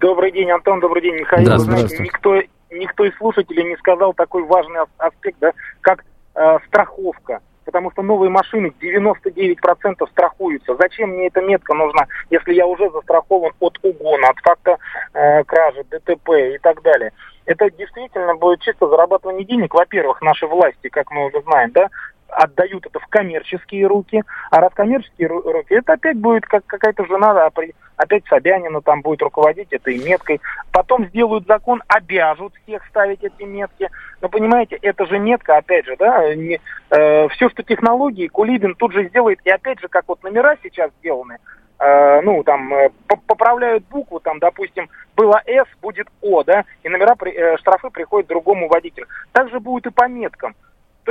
Добрый 0.00 0.32
день, 0.32 0.50
Антон, 0.50 0.80
добрый 0.80 1.02
день, 1.02 1.14
Михаил. 1.14 1.44
Здравствуйте. 1.44 1.86
Знаете, 1.86 2.02
никто, 2.02 2.34
никто 2.70 3.04
из 3.04 3.16
слушателей 3.16 3.64
не 3.64 3.76
сказал 3.76 4.12
такой 4.14 4.44
важный 4.44 4.80
аспект, 4.98 5.38
да, 5.40 5.52
как 5.80 6.04
э, 6.34 6.58
страховка 6.66 7.40
потому 7.64 7.90
что 7.90 8.02
новые 8.02 8.30
машины 8.30 8.72
99% 8.80 10.08
страхуются. 10.10 10.76
Зачем 10.76 11.10
мне 11.10 11.28
эта 11.28 11.40
метка 11.40 11.74
нужна, 11.74 12.06
если 12.30 12.54
я 12.54 12.66
уже 12.66 12.90
застрахован 12.90 13.52
от 13.60 13.78
угона, 13.82 14.28
от 14.28 14.38
факта 14.40 14.78
э, 15.14 15.44
кражи, 15.44 15.84
ДТП 15.90 16.30
и 16.54 16.58
так 16.58 16.82
далее? 16.82 17.12
Это 17.44 17.70
действительно 17.70 18.34
будет 18.36 18.60
чисто 18.60 18.88
зарабатывание 18.88 19.44
денег. 19.44 19.74
Во-первых, 19.74 20.22
наши 20.22 20.46
власти, 20.46 20.88
как 20.88 21.10
мы 21.10 21.26
уже 21.26 21.42
знаем, 21.42 21.72
да, 21.72 21.88
отдают 22.32 22.86
это 22.86 22.98
в 22.98 23.06
коммерческие 23.06 23.86
руки, 23.86 24.22
а 24.50 24.60
раз 24.60 24.72
коммерческие 24.74 25.28
руки, 25.28 25.74
это 25.74 25.94
опять 25.94 26.16
будет 26.16 26.46
как 26.46 26.64
какая-то 26.66 27.04
жена, 27.06 27.48
опять 27.96 28.24
Собянина 28.28 28.80
там 28.80 29.02
будет 29.02 29.22
руководить 29.22 29.72
этой 29.72 29.98
меткой. 29.98 30.40
Потом 30.72 31.06
сделают 31.06 31.46
закон, 31.46 31.82
обяжут 31.88 32.54
всех 32.62 32.84
ставить 32.86 33.22
эти 33.22 33.42
метки. 33.42 33.90
Но 34.20 34.28
понимаете, 34.28 34.78
это 34.82 35.06
же 35.06 35.18
метка, 35.18 35.56
опять 35.56 35.86
же, 35.86 35.96
да, 35.98 36.34
не, 36.34 36.60
э, 36.90 37.28
все, 37.28 37.48
что 37.50 37.62
технологии, 37.62 38.28
Кулибин 38.28 38.74
тут 38.74 38.92
же 38.92 39.08
сделает, 39.08 39.40
и 39.44 39.50
опять 39.50 39.80
же, 39.80 39.88
как 39.88 40.04
вот 40.08 40.22
номера 40.22 40.56
сейчас 40.62 40.90
сделаны, 40.98 41.38
э, 41.78 42.20
ну, 42.22 42.42
там, 42.44 42.72
э, 42.74 42.90
поправляют 43.26 43.84
букву, 43.88 44.20
там, 44.20 44.38
допустим, 44.38 44.88
было 45.16 45.42
«С», 45.46 45.66
будет 45.80 46.08
«О», 46.20 46.42
да, 46.42 46.64
и 46.82 46.88
номера, 46.88 47.14
э, 47.24 47.56
штрафы 47.58 47.90
приходят 47.90 48.28
другому 48.28 48.68
водителю. 48.68 49.06
Так 49.32 49.50
же 49.50 49.60
будет 49.60 49.86
и 49.86 49.90
по 49.90 50.08
меткам. 50.08 50.54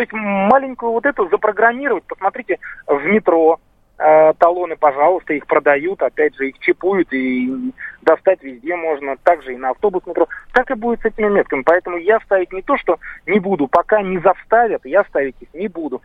То 0.02 0.04
есть 0.04 0.14
маленькую 0.14 0.94
вот 0.94 1.06
эту 1.06 1.30
запрограммировать, 1.30 2.04
посмотрите, 2.06 2.58
в 2.88 3.04
метро, 3.06 3.60
Э, 4.04 4.34
талоны, 4.40 4.76
пожалуйста, 4.78 5.34
их 5.34 5.46
продают, 5.46 6.02
опять 6.02 6.36
же, 6.36 6.50
их 6.50 6.58
чипуют 6.58 7.14
и 7.14 7.72
достать 8.02 8.42
везде 8.42 8.76
можно, 8.76 9.16
также 9.18 9.54
и 9.54 9.58
на 9.58 9.70
автобус, 9.70 10.08
метро. 10.08 10.28
Так 10.54 10.72
и 10.72 10.74
будет 10.74 11.02
с 11.02 11.06
этими 11.06 11.30
метками. 11.30 11.62
Поэтому 11.62 11.98
я 11.98 12.20
ставить 12.22 12.52
не 12.52 12.64
то, 12.64 12.78
что 12.78 12.98
не 13.28 13.40
буду, 13.40 13.68
пока 13.68 14.02
не 14.02 14.18
заставят, 14.18 14.84
я 14.86 15.04
ставить 15.04 15.36
их 15.40 15.50
не 15.54 15.68
буду. 15.68 16.02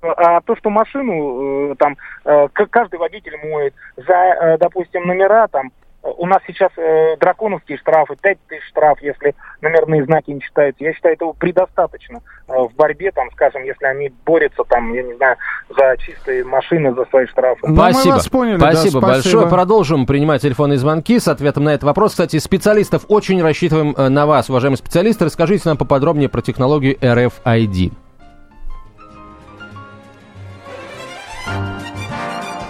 А 0.00 0.40
то, 0.40 0.56
что 0.56 0.70
машину 0.70 1.72
э, 1.72 1.74
там 1.74 1.98
э, 2.24 2.48
каждый 2.54 2.98
водитель 2.98 3.36
моет 3.44 3.74
за, 3.98 4.56
допустим, 4.58 5.06
номера 5.06 5.48
там 5.48 5.70
у 6.02 6.26
нас 6.26 6.38
сейчас 6.46 6.70
э, 6.76 7.16
драконовские 7.18 7.78
штрафы, 7.78 8.16
5 8.20 8.38
тысяч 8.48 8.62
штраф, 8.68 8.98
если 9.02 9.34
номерные 9.60 10.04
знаки 10.04 10.30
не 10.30 10.40
читаются. 10.40 10.84
Я 10.84 10.92
считаю, 10.94 11.14
этого 11.14 11.32
предостаточно 11.32 12.20
э, 12.48 12.52
в 12.52 12.74
борьбе, 12.74 13.10
там, 13.10 13.30
скажем, 13.32 13.64
если 13.64 13.84
они 13.84 14.12
борются, 14.24 14.62
там, 14.64 14.92
я 14.94 15.02
не 15.02 15.14
знаю, 15.14 15.36
за 15.68 15.96
чистые 15.98 16.44
машины, 16.44 16.94
за 16.94 17.04
свои 17.06 17.26
штрафы. 17.26 17.66
Ну, 17.66 17.74
спасибо. 17.74 18.04
Мы 18.04 18.12
вас 18.12 18.28
поняли, 18.28 18.56
спасибо, 18.58 19.00
да, 19.00 19.06
большое. 19.06 19.32
Спасибо. 19.32 19.50
Продолжим 19.50 20.06
принимать 20.06 20.42
телефонные 20.42 20.78
звонки 20.78 21.18
с 21.18 21.28
ответом 21.28 21.64
на 21.64 21.70
этот 21.70 21.84
вопрос. 21.84 22.12
Кстати, 22.12 22.38
специалистов 22.38 23.04
очень 23.08 23.42
рассчитываем 23.42 23.94
э, 23.96 24.08
на 24.08 24.26
вас, 24.26 24.48
уважаемые 24.48 24.78
специалисты. 24.78 25.24
Расскажите 25.24 25.68
нам 25.68 25.76
поподробнее 25.76 26.28
про 26.28 26.42
технологию 26.42 26.96
RFID. 26.96 27.92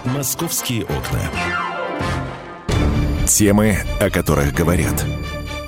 Московские 0.05 0.83
окна. 0.83 1.19
Темы, 3.29 3.77
о 4.01 4.09
которых 4.09 4.53
говорят. 4.53 5.05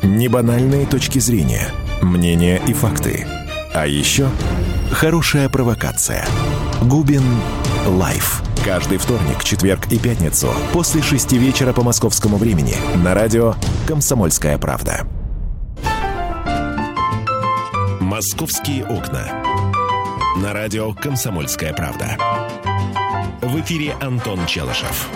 Небанальные 0.02 0.88
точки 0.88 1.20
зрения, 1.20 1.70
мнения 2.02 2.60
и 2.68 2.74
факты. 2.74 3.26
А 3.74 3.86
еще 3.86 4.30
хорошая 4.92 5.48
провокация. 5.48 6.26
Губин 6.82 7.24
Live. 7.86 8.42
Каждый 8.66 8.98
вторник, 8.98 9.44
четверг 9.44 9.92
и 9.92 10.00
пятницу 10.00 10.50
после 10.74 11.04
шести 11.04 11.38
вечера 11.38 11.72
по 11.72 11.84
московскому 11.84 12.38
времени 12.38 12.76
на 12.96 13.14
радио 13.14 13.54
«Комсомольская 13.88 14.58
правда». 14.58 15.08
«Московские 18.00 18.86
окна». 18.86 19.44
На 20.38 20.52
радио 20.52 20.94
«Комсомольская 20.94 21.74
правда». 21.74 22.18
В 23.42 23.60
эфире 23.62 23.96
Антон 24.02 24.46
Челышев. 24.48 25.08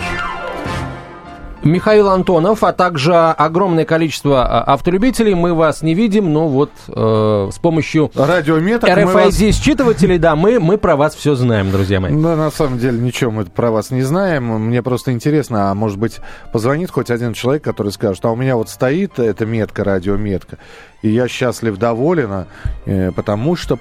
Михаил 1.66 2.08
Антонов, 2.08 2.62
а 2.64 2.72
также 2.72 3.14
огромное 3.14 3.84
количество 3.84 4.46
а, 4.46 4.62
автолюбителей. 4.74 5.34
Мы 5.34 5.54
вас 5.54 5.82
не 5.82 5.94
видим, 5.94 6.32
но 6.32 6.48
вот 6.48 6.70
э, 6.88 7.50
с 7.52 7.58
помощью 7.58 8.10
Радиометок 8.14 8.88
RFID-считывателей, 8.88 10.14
вас... 10.14 10.20
да, 10.20 10.36
мы, 10.36 10.60
мы 10.60 10.78
про 10.78 10.96
вас 10.96 11.14
все 11.14 11.34
знаем, 11.34 11.70
друзья 11.70 12.00
мои. 12.00 12.12
Да, 12.12 12.36
на 12.36 12.50
самом 12.50 12.78
деле 12.78 12.98
ничего 12.98 13.30
мы 13.30 13.44
про 13.44 13.70
вас 13.70 13.90
не 13.90 14.02
знаем. 14.02 14.46
Мне 14.46 14.82
просто 14.82 15.12
интересно, 15.12 15.70
а 15.70 15.74
может 15.74 15.98
быть 15.98 16.18
позвонит 16.52 16.90
хоть 16.90 17.10
один 17.10 17.34
человек, 17.34 17.64
который 17.64 17.92
скажет, 17.92 18.24
а 18.24 18.30
у 18.30 18.36
меня 18.36 18.56
вот 18.56 18.68
стоит 18.68 19.18
эта 19.18 19.44
метка, 19.44 19.84
радиометка, 19.84 20.58
и 21.02 21.08
я 21.08 21.28
счастлив, 21.28 21.76
доволен, 21.76 22.46
э, 22.86 23.12
потому 23.12 23.56
что 23.56 23.78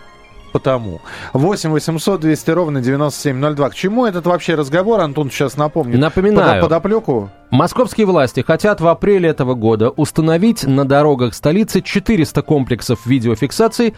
потому. 0.55 1.01
8 1.33 1.69
800 1.69 2.21
200 2.21 2.51
ровно 2.51 2.79
9702. 2.79 3.69
К 3.71 3.75
чему 3.75 4.05
этот 4.05 4.25
вообще 4.25 4.55
разговор, 4.55 5.01
Антон 5.01 5.29
сейчас 5.29 5.57
напомнит? 5.57 5.99
Напоминаю. 5.99 6.61
Под, 6.61 6.69
подоплеку? 6.69 7.29
Московские 7.49 8.07
власти 8.07 8.39
хотят 8.39 8.79
в 8.79 8.87
апреле 8.87 9.27
этого 9.27 9.53
года 9.53 9.89
установить 9.89 10.63
на 10.63 10.85
дорогах 10.85 11.33
столицы 11.33 11.81
400 11.81 12.41
комплексов 12.41 13.05
видеофиксации 13.05 13.95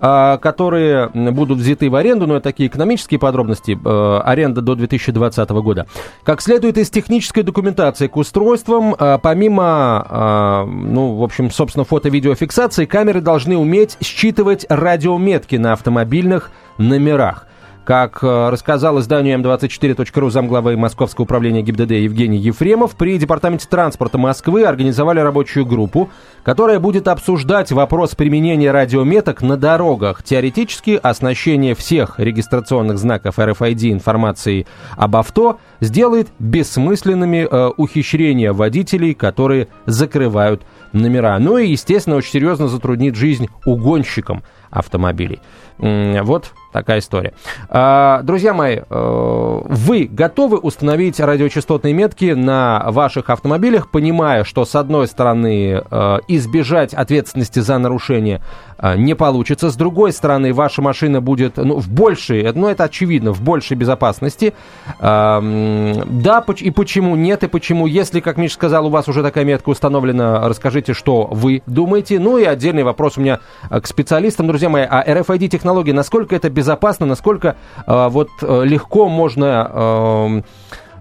которые 0.00 1.08
будут 1.08 1.58
взяты 1.58 1.90
в 1.90 1.96
аренду, 1.96 2.26
но 2.26 2.36
это 2.36 2.44
такие 2.44 2.68
экономические 2.68 3.18
подробности, 3.18 3.78
э, 3.82 4.20
аренда 4.24 4.62
до 4.62 4.76
2020 4.76 5.50
года. 5.60 5.86
Как 6.22 6.40
следует 6.40 6.78
из 6.78 6.88
технической 6.90 7.42
документации 7.42 8.06
к 8.06 8.16
устройствам, 8.16 8.94
э, 8.94 9.18
помимо, 9.20 10.06
э, 10.08 10.64
ну, 10.70 11.16
в 11.16 11.22
общем, 11.24 11.50
собственно, 11.50 11.84
фото-видеофиксации, 11.84 12.84
камеры 12.84 13.20
должны 13.20 13.56
уметь 13.56 13.96
считывать 14.00 14.66
радиометки 14.68 15.56
на 15.56 15.72
автомобильных 15.72 16.52
номерах. 16.78 17.47
Как 17.88 18.22
э, 18.22 18.50
рассказал 18.50 19.00
изданию 19.00 19.38
М24.ру 19.38 20.28
замглавы 20.28 20.76
Московского 20.76 21.22
управления 21.22 21.62
ГИБДД 21.62 21.92
Евгений 21.92 22.36
Ефремов, 22.36 22.94
при 22.96 23.16
Департаменте 23.16 23.66
транспорта 23.66 24.18
Москвы 24.18 24.64
организовали 24.64 25.20
рабочую 25.20 25.64
группу, 25.64 26.10
которая 26.42 26.80
будет 26.80 27.08
обсуждать 27.08 27.72
вопрос 27.72 28.14
применения 28.14 28.72
радиометок 28.72 29.40
на 29.40 29.56
дорогах. 29.56 30.22
Теоретически 30.22 31.00
оснащение 31.02 31.74
всех 31.74 32.20
регистрационных 32.20 32.98
знаков 32.98 33.38
RFID 33.38 33.90
информацией 33.90 34.66
об 34.98 35.16
авто 35.16 35.58
сделает 35.80 36.28
бессмысленными 36.38 37.48
э, 37.50 37.72
ухищрения 37.78 38.52
водителей, 38.52 39.14
которые 39.14 39.68
закрывают 39.86 40.60
номера. 40.92 41.38
Ну 41.38 41.56
и, 41.56 41.68
естественно, 41.68 42.16
очень 42.16 42.32
серьезно 42.32 42.68
затруднит 42.68 43.16
жизнь 43.16 43.48
угонщикам 43.64 44.42
автомобилей. 44.70 45.40
Вот 45.78 46.52
такая 46.72 46.98
история. 46.98 47.34
А, 47.68 48.22
друзья 48.22 48.52
мои, 48.52 48.78
э, 48.78 49.60
вы 49.64 50.08
готовы 50.10 50.58
установить 50.58 51.20
радиочастотные 51.20 51.94
метки 51.94 52.32
на 52.32 52.84
ваших 52.88 53.30
автомобилях, 53.30 53.90
понимая, 53.90 54.44
что 54.44 54.64
с 54.64 54.74
одной 54.74 55.06
стороны 55.06 55.82
э, 55.90 56.18
избежать 56.28 56.94
ответственности 56.94 57.60
за 57.60 57.78
нарушение 57.78 58.42
э, 58.78 58.96
не 58.96 59.14
получится, 59.14 59.70
с 59.70 59.76
другой 59.76 60.12
стороны 60.12 60.52
ваша 60.52 60.82
машина 60.82 61.20
будет 61.20 61.56
ну, 61.56 61.78
в 61.78 61.88
большей, 61.88 62.52
ну 62.52 62.68
это 62.68 62.84
очевидно, 62.84 63.32
в 63.32 63.42
большей 63.42 63.76
безопасности. 63.76 64.54
Да, 65.00 66.44
и 66.58 66.70
почему 66.70 67.16
нет, 67.16 67.42
и 67.42 67.46
почему, 67.46 67.86
если, 67.86 68.20
как 68.20 68.36
Миша 68.36 68.54
сказал, 68.54 68.86
у 68.86 68.90
вас 68.90 69.08
уже 69.08 69.22
такая 69.22 69.44
метка 69.44 69.68
установлена, 69.68 70.48
расскажите, 70.48 70.94
что 70.94 71.28
вы 71.30 71.62
думаете. 71.66 72.18
Ну 72.18 72.38
и 72.38 72.44
отдельный 72.44 72.82
вопрос 72.82 73.18
у 73.18 73.20
меня 73.20 73.40
к 73.70 73.86
специалистам, 73.86 74.46
друзья 74.46 74.68
мои, 74.68 74.86
а 74.88 75.04
RFID-технологии, 75.06 75.92
насколько 75.92 76.34
это 76.34 76.50
безопасно, 76.58 77.06
насколько 77.06 77.54
э, 77.86 78.08
вот 78.08 78.28
э, 78.42 78.64
легко 78.64 79.08
можно 79.08 79.70
э, 79.72 80.42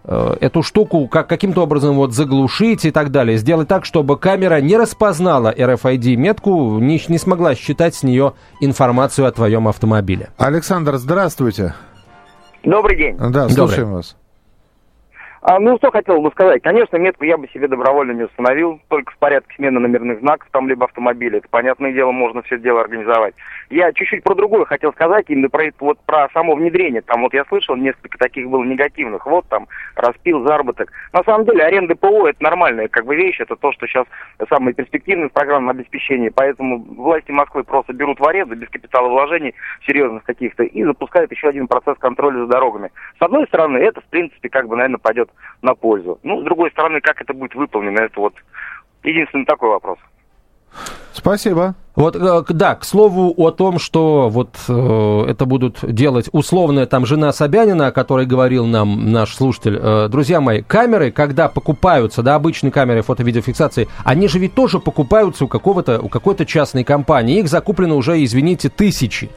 э, 0.03 0.37
эту 0.41 0.61
штуку 0.61 1.07
как, 1.07 1.27
каким-то 1.27 1.63
образом 1.63 1.95
вот 1.95 2.13
заглушить 2.13 2.85
и 2.85 2.91
так 2.91 3.09
далее. 3.09 3.37
Сделать 3.37 3.67
так, 3.67 3.85
чтобы 3.85 4.17
камера 4.17 4.61
не 4.61 4.77
распознала 4.77 5.51
RFID-метку, 5.51 6.77
не, 6.79 7.01
не 7.07 7.17
смогла 7.17 7.55
считать 7.55 7.95
с 7.95 8.03
нее 8.03 8.33
информацию 8.61 9.27
о 9.27 9.31
твоем 9.31 9.67
автомобиле. 9.67 10.29
Александр, 10.37 10.97
здравствуйте. 10.97 11.73
Добрый 12.63 12.97
день. 12.97 13.17
Да, 13.17 13.49
слушаем 13.49 13.87
Добрый. 13.87 13.95
вас. 13.95 14.15
А, 15.49 15.59
ну, 15.59 15.77
что 15.77 15.91
хотел 15.91 16.19
бы 16.19 16.29
сказать. 16.31 16.61
Конечно, 16.61 16.97
метку 16.97 17.23
я 17.23 17.37
бы 17.37 17.47
себе 17.47 17.69
добровольно 17.69 18.11
не 18.11 18.23
установил, 18.23 18.81
только 18.89 19.13
в 19.13 19.17
порядке 19.17 19.55
смены 19.55 19.79
номерных 19.79 20.19
знаков, 20.19 20.49
там, 20.51 20.67
либо 20.67 20.83
автомобиля. 20.83 21.37
Это, 21.37 21.47
понятное 21.47 21.93
дело, 21.93 22.11
можно 22.11 22.41
все 22.41 22.57
дело 22.57 22.81
организовать. 22.81 23.33
Я 23.69 23.93
чуть-чуть 23.93 24.23
про 24.23 24.35
другое 24.35 24.65
хотел 24.65 24.91
сказать, 24.91 25.23
именно 25.29 25.47
про, 25.47 25.71
вот, 25.79 25.99
про 26.05 26.27
само 26.33 26.53
внедрение. 26.53 27.01
Там 27.01 27.21
вот 27.21 27.33
я 27.33 27.45
слышал, 27.45 27.77
несколько 27.77 28.17
таких 28.17 28.49
было 28.49 28.61
негативных. 28.65 29.25
Вот 29.25 29.47
там, 29.47 29.69
распил 29.95 30.45
заработок. 30.45 30.91
На 31.13 31.23
самом 31.23 31.45
деле, 31.45 31.63
аренда 31.63 31.95
ПО– 31.95 32.27
это 32.29 32.43
нормальная 32.43 32.89
как 32.89 33.05
бы 33.05 33.15
вещь, 33.15 33.39
это 33.39 33.55
то, 33.55 33.71
что 33.71 33.87
сейчас 33.87 34.05
самое 34.49 34.75
перспективное 34.75 35.29
в 35.29 35.31
программном 35.31 35.77
обеспечении. 35.77 36.27
Поэтому 36.27 36.79
власти 36.79 37.31
Москвы 37.31 37.63
просто 37.63 37.93
берут 37.93 38.19
в 38.19 38.27
аренду 38.27 38.57
без 38.57 38.67
капиталовложений 38.67 39.55
серьезных 39.85 40.25
каких-то 40.25 40.63
и 40.63 40.83
запускают 40.83 41.31
еще 41.31 41.47
один 41.47 41.67
процесс 41.67 41.97
контроля 41.99 42.39
за 42.39 42.47
дорогами. 42.47 42.91
С 43.17 43.21
одной 43.21 43.47
стороны, 43.47 43.77
это, 43.77 44.01
в 44.01 44.05
принципе, 44.07 44.49
как 44.49 44.67
бы, 44.67 44.75
наверное, 44.75 44.97
пойдет 44.97 45.29
на 45.61 45.73
пользу. 45.75 46.19
Ну, 46.23 46.41
с 46.41 46.43
другой 46.43 46.71
стороны, 46.71 47.01
как 47.01 47.21
это 47.21 47.33
будет 47.33 47.55
выполнено, 47.55 47.99
это 47.99 48.19
вот 48.19 48.33
единственный 49.03 49.45
такой 49.45 49.69
вопрос. 49.69 49.97
Спасибо. 51.13 51.75
Вот, 51.97 52.15
э, 52.15 52.43
да, 52.49 52.75
к 52.75 52.85
слову 52.85 53.33
о 53.37 53.49
том, 53.49 53.79
что 53.79 54.29
вот 54.29 54.55
э, 54.69 55.25
это 55.29 55.47
будут 55.47 55.79
делать 55.81 56.29
условная 56.31 56.85
там 56.85 57.07
жена 57.07 57.33
Собянина, 57.33 57.87
о 57.87 57.91
которой 57.91 58.27
говорил 58.27 58.67
нам 58.67 59.11
наш 59.11 59.35
слушатель. 59.35 59.79
Э, 59.81 60.07
друзья 60.07 60.39
мои, 60.39 60.61
камеры, 60.61 61.09
когда 61.09 61.47
покупаются, 61.47 62.21
да, 62.21 62.35
обычные 62.35 62.69
камеры 62.69 63.01
фото-видеофиксации, 63.01 63.87
они 64.03 64.27
же 64.27 64.37
ведь 64.37 64.53
тоже 64.53 64.77
покупаются 64.77 65.45
у 65.45 65.47
какого-то, 65.47 65.99
у 65.99 66.07
какой-то 66.07 66.45
частной 66.45 66.83
компании. 66.83 67.39
Их 67.39 67.47
закуплено 67.47 67.97
уже, 67.97 68.23
извините, 68.23 68.69
тысячи. 68.69 69.31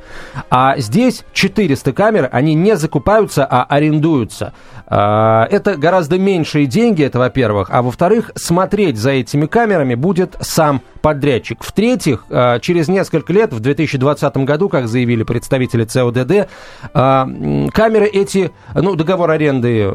А 0.50 0.76
здесь 0.76 1.24
400 1.32 1.94
камер, 1.94 2.28
они 2.30 2.52
не 2.52 2.76
закупаются, 2.76 3.46
а 3.46 3.64
арендуются. 3.64 4.52
Э, 4.86 5.44
это 5.50 5.78
гораздо 5.78 6.18
меньшие 6.18 6.66
деньги, 6.66 7.04
это 7.04 7.18
во-первых. 7.20 7.68
А 7.70 7.80
во-вторых, 7.80 8.32
смотреть 8.34 8.98
за 8.98 9.12
этими 9.12 9.46
камерами 9.46 9.94
будет 9.94 10.36
сам 10.40 10.82
подрядчик. 11.00 11.62
В-третьих, 11.62 12.24
э, 12.30 12.58
через 12.60 12.88
несколько 12.88 13.32
лет, 13.32 13.52
в 13.52 13.60
2020 13.60 14.44
году, 14.44 14.68
как 14.68 14.88
заявили 14.88 15.22
представители 15.22 15.84
ЦОДД, 15.84 16.48
камеры 16.92 18.06
эти, 18.06 18.50
ну, 18.74 18.94
договор 18.94 19.30
аренды 19.30 19.90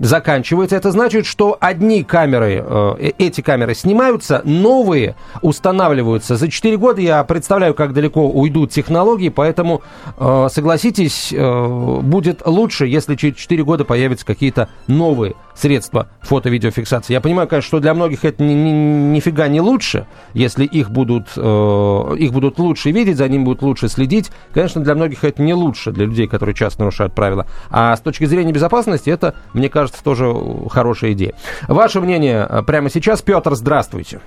заканчивается. 0.00 0.76
Это 0.76 0.90
значит, 0.90 1.26
что 1.26 1.56
одни 1.60 2.02
камеры, 2.02 2.64
эти 3.18 3.40
камеры 3.40 3.74
снимаются, 3.74 4.42
новые 4.44 5.16
устанавливаются. 5.42 6.36
За 6.36 6.50
4 6.50 6.76
года 6.76 7.00
я 7.00 7.22
представляю, 7.24 7.74
как 7.74 7.92
далеко 7.92 8.28
уйдут 8.28 8.70
технологии, 8.70 9.28
поэтому, 9.28 9.82
согласитесь, 10.18 11.32
будет 11.32 12.42
лучше, 12.46 12.86
если 12.86 13.14
через 13.16 13.36
4 13.36 13.64
года 13.64 13.84
появятся 13.84 14.24
какие-то 14.26 14.68
новые 14.86 15.34
средства 15.56 16.08
фото-видеофиксации. 16.20 17.12
Я 17.14 17.20
понимаю, 17.20 17.48
конечно, 17.48 17.66
что 17.66 17.80
для 17.80 17.94
многих 17.94 18.24
это 18.24 18.42
ни, 18.42 18.52
ни, 18.52 18.70
нифига 19.14 19.48
не 19.48 19.60
лучше, 19.60 20.06
если 20.34 20.64
их 20.64 20.90
будут, 20.90 21.28
э, 21.36 21.40
их 22.18 22.32
будут 22.32 22.58
лучше 22.58 22.90
видеть, 22.90 23.16
за 23.16 23.28
ним 23.28 23.44
будут 23.44 23.62
лучше 23.62 23.88
следить. 23.88 24.30
Конечно, 24.52 24.82
для 24.82 24.94
многих 24.94 25.24
это 25.24 25.42
не 25.42 25.54
лучше, 25.54 25.90
для 25.90 26.06
людей, 26.06 26.28
которые 26.28 26.54
часто 26.54 26.80
нарушают 26.80 27.14
правила. 27.14 27.46
А 27.70 27.96
с 27.96 28.00
точки 28.00 28.24
зрения 28.24 28.52
безопасности, 28.52 29.10
это, 29.10 29.34
мне 29.54 29.68
кажется, 29.68 30.04
тоже 30.04 30.32
хорошая 30.70 31.12
идея. 31.12 31.34
Ваше 31.68 32.00
мнение 32.00 32.46
э, 32.48 32.62
прямо 32.62 32.90
сейчас. 32.90 33.22
Петр, 33.22 33.54
здравствуйте. 33.54 34.20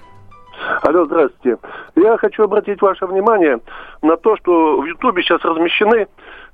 Алло, 0.81 1.05
здравствуйте. 1.05 1.57
Я 1.95 2.17
хочу 2.17 2.43
обратить 2.43 2.81
ваше 2.81 3.05
внимание 3.05 3.59
на 4.01 4.17
то, 4.17 4.35
что 4.37 4.79
в 4.79 4.85
Ютубе 4.85 5.21
сейчас 5.23 5.41
размещены 5.43 6.07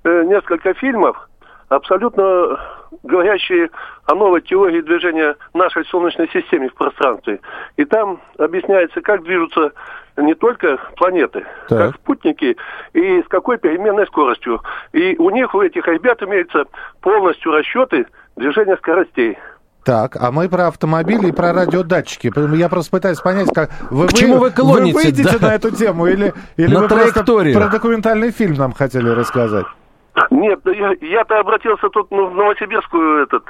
э, 0.04 0.24
несколько 0.24 0.74
фильмов, 0.76 1.30
абсолютно 1.76 2.60
говорящие 3.04 3.70
о 4.06 4.16
новой 4.16 4.42
теории 4.42 4.82
движения 4.82 5.36
нашей 5.54 5.86
Солнечной 5.86 6.30
системы 6.30 6.70
в 6.70 6.74
пространстве. 6.74 7.40
И 7.78 7.86
там 7.86 8.22
объясняется, 8.38 9.02
как 9.02 9.24
движутся 9.24 9.72
не 10.18 10.34
только 10.34 10.78
планеты, 10.96 11.46
так. 11.68 11.78
как 11.78 11.96
спутники, 11.96 12.56
и 12.94 13.22
с 13.22 13.28
какой 13.28 13.58
переменной 13.58 14.08
скоростью. 14.08 14.62
И 14.94 15.16
у 15.18 15.30
них, 15.30 15.54
у 15.54 15.62
этих 15.62 15.86
ребят, 15.88 16.22
имеются 16.24 16.66
полностью 17.02 17.52
расчеты 17.52 18.08
движения 18.36 18.78
скоростей. 18.78 19.38
Так, 19.84 20.16
а 20.20 20.32
мы 20.32 20.50
про 20.50 20.68
автомобили 20.68 21.28
и 21.28 21.32
про 21.32 21.54
радиодатчики. 21.54 22.32
Я 22.56 22.70
просто 22.70 22.90
пытаюсь 22.90 23.20
понять, 23.20 23.50
как 23.54 23.70
вы, 23.92 24.08
К 24.08 24.14
чему 24.14 24.38
вы, 24.38 24.50
клоните, 24.50 24.98
вы 24.98 25.04
выйдете 25.04 25.38
да? 25.38 25.48
на 25.50 25.54
эту 25.54 25.70
тему 25.70 26.08
или, 26.08 26.34
или 26.58 26.74
на 26.74 26.82
вы 26.82 26.88
траекторию. 26.88 27.54
просто 27.54 27.60
про 27.60 27.78
документальный 27.78 28.32
фильм 28.32 28.56
нам 28.56 28.72
хотели 28.72 29.10
рассказать? 29.10 29.66
Нет, 30.32 30.60
я, 30.66 30.94
я-то 31.02 31.40
обратился 31.40 31.90
тут 31.90 32.10
ну, 32.12 32.28
в 32.28 32.36
Новосибирскую 32.36 33.24
этот. 33.24 33.44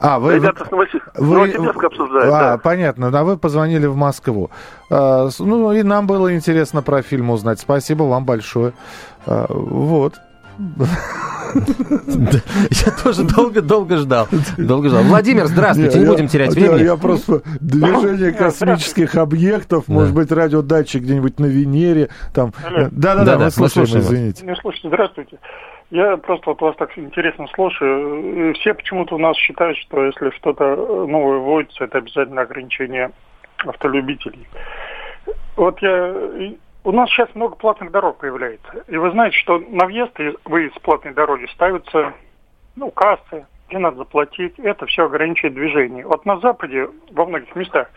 А, 0.00 0.18
вы, 0.18 0.36
Ребята 0.36 0.64
с 0.64 0.70
Новосиб... 0.70 1.02
вы, 1.16 1.34
Новосибирск 1.34 1.84
обсуждают. 1.84 2.32
А, 2.32 2.40
да. 2.52 2.58
понятно. 2.58 3.10
А 3.12 3.24
вы 3.24 3.36
позвонили 3.36 3.86
в 3.86 3.96
Москву. 3.96 4.50
А, 4.90 5.28
ну, 5.38 5.72
и 5.72 5.82
нам 5.82 6.06
было 6.06 6.34
интересно 6.34 6.82
про 6.82 7.02
фильм 7.02 7.30
узнать. 7.30 7.60
Спасибо 7.60 8.04
вам 8.04 8.24
большое. 8.24 8.72
А, 9.26 9.46
вот. 9.48 10.14
Я 11.54 12.92
тоже 13.02 13.24
долго-долго 13.24 13.96
ждал. 13.96 14.28
Долго 14.58 14.88
ждал. 14.88 15.02
Владимир, 15.04 15.46
здравствуйте, 15.46 15.98
не 15.98 16.06
будем 16.06 16.28
терять 16.28 16.54
времени. 16.54 16.84
Я 16.84 16.96
просто 16.96 17.42
движение 17.60 18.32
космических 18.32 19.14
объектов, 19.16 19.88
может 19.88 20.14
быть, 20.14 20.30
радиодатчик 20.32 21.02
где-нибудь 21.02 21.38
на 21.38 21.46
Венере, 21.46 22.08
там. 22.34 22.52
Да-да-да, 22.90 23.38
мы 23.38 23.50
слушаем, 23.68 24.00
извините. 24.00 24.46
Не 24.46 24.56
слушайте, 24.56 24.88
здравствуйте. 24.88 25.38
Я 25.90 26.16
просто 26.16 26.50
вот 26.50 26.60
вас 26.60 26.74
так 26.76 26.96
интересно 26.98 27.46
слушаю. 27.54 28.54
Все 28.54 28.74
почему-то 28.74 29.14
у 29.14 29.18
нас 29.18 29.36
считают, 29.36 29.76
что 29.78 30.04
если 30.04 30.30
что-то 30.30 30.74
новое 31.06 31.38
вводится, 31.38 31.84
это 31.84 31.98
обязательно 31.98 32.42
ограничение 32.42 33.12
автолюбителей. 33.58 34.46
Вот 35.56 35.80
я 35.82 36.12
у 36.84 36.92
нас 36.92 37.08
сейчас 37.10 37.34
много 37.34 37.56
платных 37.56 37.90
дорог 37.90 38.18
появляется. 38.18 38.84
И 38.88 38.96
вы 38.96 39.10
знаете, 39.10 39.36
что 39.38 39.58
на 39.58 39.86
въезд 39.86 40.18
и 40.20 40.36
выезд 40.44 40.76
с 40.76 40.80
платной 40.80 41.14
дороги 41.14 41.46
ставятся 41.54 42.12
ну, 42.76 42.90
кассы, 42.90 43.46
где 43.68 43.78
надо 43.78 43.96
заплатить. 43.96 44.58
Это 44.58 44.84
все 44.86 45.06
ограничивает 45.06 45.54
движение. 45.54 46.06
Вот 46.06 46.26
на 46.26 46.38
Западе, 46.40 46.88
во 47.10 47.24
многих 47.24 47.56
местах, 47.56 47.88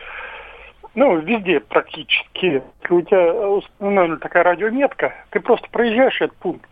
ну, 0.96 1.18
везде 1.20 1.60
практически, 1.60 2.64
у 2.90 3.02
тебя 3.02 3.34
установлена 3.34 4.18
такая 4.18 4.44
радиометка, 4.44 5.14
ты 5.32 5.42
просто 5.42 5.70
проезжаешь 5.70 6.22
этот 6.22 6.38
пункт. 6.38 6.70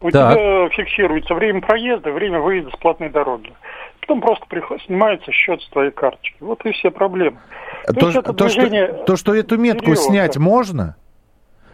У 0.00 0.10
так. 0.10 0.34
тебя 0.34 0.68
фиксируется 0.70 1.34
время 1.34 1.62
проезда, 1.62 2.10
время 2.10 2.40
выезда 2.40 2.70
с 2.70 2.78
платной 2.78 3.08
дороги. 3.08 3.52
Потом 4.06 4.20
просто 4.20 4.46
приход, 4.46 4.80
снимается 4.82 5.32
счет 5.32 5.60
с 5.62 5.68
твоей 5.70 5.90
карточки. 5.90 6.36
Вот 6.38 6.64
и 6.64 6.70
все 6.70 6.92
проблемы. 6.92 7.38
То, 7.86 7.94
то, 7.94 8.22
то, 8.22 8.32
то, 8.32 8.48
что, 8.48 9.04
то 9.04 9.16
что 9.16 9.34
эту 9.34 9.58
метку 9.58 9.86
период, 9.86 9.98
снять 9.98 10.36
можно? 10.36 10.94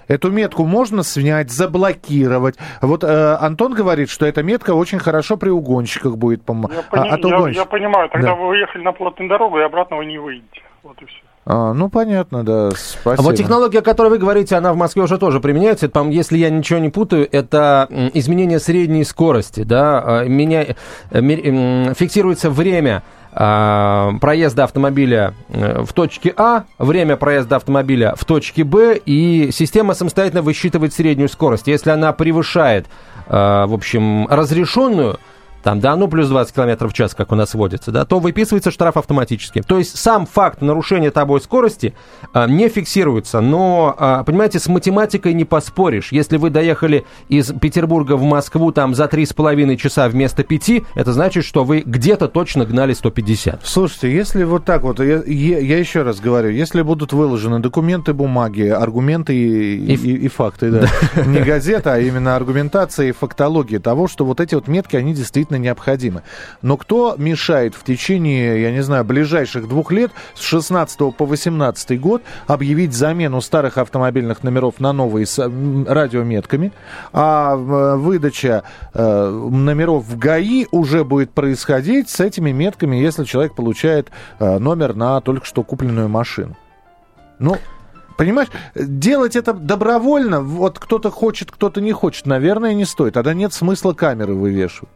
Эту 0.08 0.30
метку 0.30 0.64
можно 0.64 1.04
снять, 1.04 1.50
заблокировать. 1.50 2.56
Вот 2.80 3.04
э, 3.04 3.36
Антон 3.38 3.74
говорит, 3.74 4.08
что 4.08 4.24
эта 4.24 4.42
метка 4.42 4.72
очень 4.74 4.98
хорошо 4.98 5.36
при 5.36 5.50
угонщиках 5.50 6.16
будет 6.16 6.42
помогать. 6.42 6.84
Я, 6.90 7.18
пони... 7.18 7.32
а, 7.32 7.48
я, 7.48 7.60
я 7.60 7.64
понимаю, 7.66 8.08
тогда 8.08 8.28
да. 8.28 8.34
вы 8.34 8.48
уехали 8.48 8.82
на 8.82 8.92
платную 8.92 9.28
дорогу 9.28 9.58
и 9.58 9.62
обратно 9.62 9.98
вы 9.98 10.06
не 10.06 10.16
выйдете. 10.16 10.62
Вот 10.82 11.00
и 11.02 11.04
все. 11.04 11.20
А, 11.44 11.72
ну, 11.72 11.88
понятно, 11.88 12.44
да, 12.44 12.70
спасибо. 12.76 13.14
А 13.18 13.22
вот 13.22 13.34
технология, 13.34 13.80
о 13.80 13.82
которой 13.82 14.08
вы 14.08 14.18
говорите, 14.18 14.54
она 14.54 14.72
в 14.72 14.76
Москве 14.76 15.02
уже 15.02 15.18
тоже 15.18 15.40
применяется. 15.40 15.86
Это, 15.86 16.02
если 16.04 16.38
я 16.38 16.50
ничего 16.50 16.78
не 16.78 16.88
путаю, 16.88 17.28
это 17.30 17.88
изменение 18.14 18.60
средней 18.60 19.04
скорости, 19.04 19.64
да, 19.64 20.02
а, 20.04 20.24
меня, 20.24 20.76
э, 21.10 21.94
фиксируется 21.94 22.48
время 22.48 23.02
а, 23.32 24.12
проезда 24.20 24.64
автомобиля 24.64 25.34
э, 25.48 25.82
в 25.82 25.92
точке 25.94 26.32
А, 26.36 26.64
время 26.78 27.16
проезда 27.16 27.56
автомобиля 27.56 28.14
в 28.14 28.24
точке 28.24 28.62
Б, 28.62 29.00
и 29.04 29.50
система 29.52 29.94
самостоятельно 29.94 30.42
высчитывает 30.42 30.92
среднюю 30.92 31.28
скорость. 31.28 31.66
Если 31.66 31.90
она 31.90 32.12
превышает, 32.12 32.86
а, 33.26 33.66
в 33.66 33.74
общем, 33.74 34.28
разрешенную, 34.28 35.18
там, 35.62 35.80
да, 35.80 35.96
ну 35.96 36.08
плюс 36.08 36.28
20 36.28 36.54
км 36.54 36.88
в 36.88 36.92
час, 36.92 37.14
как 37.14 37.32
у 37.32 37.34
нас 37.34 37.54
водится, 37.54 37.90
да, 37.90 38.04
то 38.04 38.18
выписывается 38.18 38.70
штраф 38.70 38.96
автоматически. 38.96 39.62
То 39.62 39.78
есть 39.78 39.96
сам 39.96 40.26
факт 40.26 40.60
нарушения 40.60 41.10
тобой 41.10 41.40
скорости 41.40 41.94
а, 42.32 42.46
не 42.46 42.68
фиксируется, 42.68 43.40
но, 43.40 43.94
а, 43.98 44.24
понимаете, 44.24 44.58
с 44.58 44.68
математикой 44.68 45.34
не 45.34 45.44
поспоришь. 45.44 46.12
Если 46.12 46.36
вы 46.36 46.50
доехали 46.50 47.04
из 47.28 47.52
Петербурга 47.52 48.16
в 48.16 48.22
Москву 48.22 48.72
там 48.72 48.94
за 48.94 49.04
3,5 49.04 49.76
часа 49.76 50.08
вместо 50.08 50.42
5, 50.42 50.82
это 50.94 51.12
значит, 51.12 51.44
что 51.44 51.64
вы 51.64 51.82
где-то 51.84 52.28
точно 52.28 52.64
гнали 52.64 52.92
150. 52.92 53.60
Слушайте, 53.64 54.12
если 54.12 54.44
вот 54.44 54.64
так 54.64 54.82
вот, 54.82 55.00
я, 55.00 55.22
я, 55.24 55.58
я 55.58 55.78
еще 55.78 56.02
раз 56.02 56.20
говорю, 56.20 56.50
если 56.50 56.82
будут 56.82 57.12
выложены 57.12 57.60
документы, 57.60 58.12
бумаги, 58.12 58.66
аргументы 58.68 59.34
и, 59.34 59.76
и, 59.76 59.94
и, 59.94 60.16
и 60.24 60.28
факты, 60.28 60.70
да, 60.70 60.88
не 61.26 61.40
газета, 61.40 61.94
а 61.94 61.98
именно 61.98 62.36
аргументация 62.36 63.08
и 63.08 63.12
фактология 63.12 63.80
того, 63.80 64.08
что 64.08 64.24
вот 64.24 64.40
эти 64.40 64.54
вот 64.54 64.68
метки, 64.68 64.96
они 64.96 65.14
действительно 65.14 65.51
действительно 65.52 65.56
необходимы. 65.56 66.22
Но 66.62 66.76
кто 66.76 67.14
мешает 67.18 67.74
в 67.74 67.84
течение, 67.84 68.62
я 68.62 68.72
не 68.72 68.82
знаю, 68.82 69.04
ближайших 69.04 69.68
двух 69.68 69.92
лет, 69.92 70.10
с 70.34 70.42
16 70.42 71.16
по 71.16 71.26
18 71.26 72.00
год, 72.00 72.22
объявить 72.46 72.92
замену 72.92 73.40
старых 73.40 73.78
автомобильных 73.78 74.42
номеров 74.42 74.80
на 74.80 74.92
новые 74.92 75.26
с 75.26 75.38
радиометками, 75.38 76.72
а 77.12 77.56
выдача 77.56 78.62
э, 78.94 79.30
номеров 79.50 80.04
в 80.04 80.18
ГАИ 80.18 80.66
уже 80.70 81.04
будет 81.04 81.30
происходить 81.30 82.08
с 82.08 82.20
этими 82.20 82.52
метками, 82.52 82.96
если 82.96 83.24
человек 83.24 83.54
получает 83.54 84.10
э, 84.38 84.58
номер 84.58 84.94
на 84.94 85.20
только 85.20 85.46
что 85.46 85.62
купленную 85.62 86.08
машину. 86.08 86.56
Ну, 87.38 87.56
Понимаешь, 88.16 88.50
делать 88.74 89.36
это 89.36 89.52
добровольно, 89.52 90.42
вот 90.42 90.78
кто-то 90.78 91.10
хочет, 91.10 91.50
кто-то 91.50 91.80
не 91.80 91.92
хочет, 91.92 92.26
наверное, 92.26 92.74
не 92.74 92.84
стоит. 92.84 93.14
Тогда 93.14 93.34
нет 93.34 93.52
смысла 93.52 93.94
камеры 93.94 94.34
вывешивать. 94.34 94.90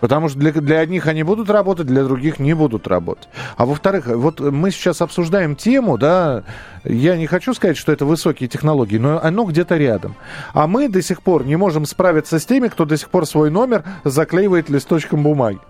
Потому 0.00 0.28
что 0.28 0.38
для, 0.38 0.52
для 0.52 0.80
одних 0.80 1.06
они 1.06 1.22
будут 1.22 1.48
работать, 1.50 1.86
для 1.86 2.04
других 2.04 2.38
не 2.38 2.54
будут 2.54 2.86
работать. 2.86 3.28
А 3.56 3.64
во-вторых, 3.64 4.06
вот 4.06 4.40
мы 4.40 4.70
сейчас 4.70 5.00
обсуждаем 5.00 5.56
тему, 5.56 5.96
да, 5.98 6.42
я 6.84 7.16
не 7.16 7.26
хочу 7.26 7.54
сказать, 7.54 7.76
что 7.76 7.92
это 7.92 8.04
высокие 8.04 8.48
технологии, 8.48 8.98
но 8.98 9.20
оно 9.22 9.44
где-то 9.44 9.76
рядом. 9.76 10.14
А 10.52 10.66
мы 10.66 10.88
до 10.88 11.00
сих 11.00 11.22
пор 11.22 11.46
не 11.46 11.56
можем 11.56 11.86
справиться 11.86 12.38
с 12.38 12.44
теми, 12.44 12.68
кто 12.68 12.84
до 12.84 12.96
сих 12.96 13.08
пор 13.08 13.26
свой 13.26 13.50
номер 13.50 13.84
заклеивает 14.04 14.68
листочком 14.68 15.22
бумаги. 15.22 15.60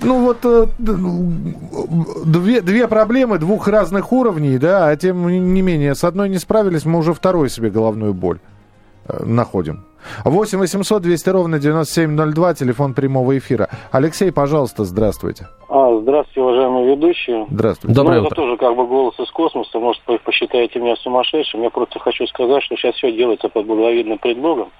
Ну 0.00 0.20
вот 0.20 0.44
э, 0.44 0.66
две, 0.78 2.60
две 2.60 2.86
проблемы 2.86 3.38
двух 3.38 3.66
разных 3.66 4.12
уровней, 4.12 4.58
да, 4.58 4.88
а 4.88 4.96
тем 4.96 5.26
не 5.54 5.62
менее, 5.62 5.94
с 5.94 6.04
одной 6.04 6.28
не 6.28 6.38
справились, 6.38 6.84
мы 6.84 6.98
уже 6.98 7.14
второй 7.14 7.48
себе 7.48 7.70
головную 7.70 8.12
боль 8.12 8.38
э, 9.08 9.24
находим. 9.24 9.86
8 10.24 10.58
800 10.58 11.02
200 11.02 11.28
ровно 11.30 11.58
9702, 11.58 12.54
телефон 12.54 12.94
прямого 12.94 13.36
эфира. 13.38 13.68
Алексей, 13.92 14.32
пожалуйста, 14.32 14.84
здравствуйте. 14.84 15.48
А, 15.68 15.98
здравствуйте, 16.00 16.40
уважаемые 16.40 16.96
ведущие. 16.96 17.46
Здравствуйте. 17.50 17.94
Доброе 17.94 18.20
ну, 18.20 18.26
утро. 18.26 18.34
Это 18.34 18.42
тоже 18.42 18.56
как 18.56 18.76
бы 18.76 18.86
голос 18.86 19.18
из 19.18 19.30
космоса, 19.30 19.78
может, 19.78 20.02
вы 20.06 20.18
посчитаете 20.18 20.78
меня 20.78 20.96
сумасшедшим. 20.96 21.62
Я 21.62 21.70
просто 21.70 21.98
хочу 21.98 22.26
сказать, 22.26 22.62
что 22.62 22.76
сейчас 22.76 22.94
все 22.94 23.12
делается 23.12 23.48
под 23.48 23.66
благовидным 23.66 24.18
предлогом, 24.18 24.70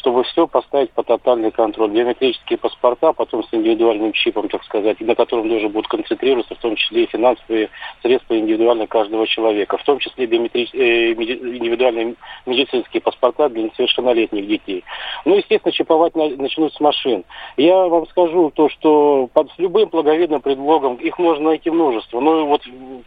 чтобы 0.00 0.24
все 0.24 0.46
поставить 0.46 0.90
под 0.92 1.06
тотальный 1.06 1.50
контроль. 1.50 1.90
Биометрические 1.90 2.58
паспорта, 2.58 3.12
потом 3.12 3.44
с 3.44 3.52
индивидуальным 3.52 4.12
чипом, 4.12 4.48
так 4.48 4.64
сказать, 4.64 4.98
на 5.00 5.14
котором 5.14 5.48
тоже 5.48 5.68
будут 5.68 5.88
концентрироваться, 5.88 6.54
в 6.54 6.58
том 6.58 6.74
числе 6.74 7.04
и 7.04 7.06
финансовые 7.06 7.68
средства 8.02 8.38
индивидуально 8.38 8.86
каждого 8.86 9.26
человека, 9.26 9.76
в 9.76 9.84
том 9.84 9.98
числе 9.98 10.26
биометрич... 10.26 10.70
э, 10.72 11.12
индивидуальные 11.12 12.14
медицинские 12.46 13.02
паспорта 13.02 13.50
для 13.50 13.64
несовершеннолетних 13.64 14.46
детей. 14.46 14.84
Ну, 15.26 15.36
естественно, 15.36 15.72
чиповать 15.72 16.14
начнут 16.16 16.72
с 16.72 16.80
машин. 16.80 17.24
Я 17.58 17.86
вам 17.86 18.06
скажу 18.08 18.50
то, 18.54 18.70
что 18.70 19.28
под 19.34 19.50
любым 19.58 19.90
благовидным 19.90 20.40
предлогом 20.40 20.96
их 20.96 21.18
можно 21.18 21.50
найти 21.50 21.70
множество. 21.70 22.20
Ну, 22.20 22.46
вот 22.46 22.62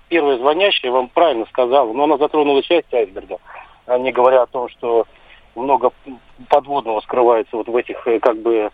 первая 0.10 0.38
звонящая 0.38 0.92
вам 0.92 1.10
правильно 1.10 1.46
сказала, 1.48 1.92
но 1.92 2.04
она 2.04 2.18
затронула 2.18 2.62
часть 2.62 2.94
айсберга, 2.94 3.40
а 3.88 3.98
не 3.98 4.12
говоря 4.12 4.44
о 4.44 4.48
том, 4.48 4.70
что 4.70 5.06
много 5.56 5.92
подводного 6.50 7.02
скрывается 7.02 7.58
вот 7.58 7.68
в 7.68 7.76
этих 7.76 8.08
э, 8.08 8.20
как 8.20 8.38
бы 8.38 8.72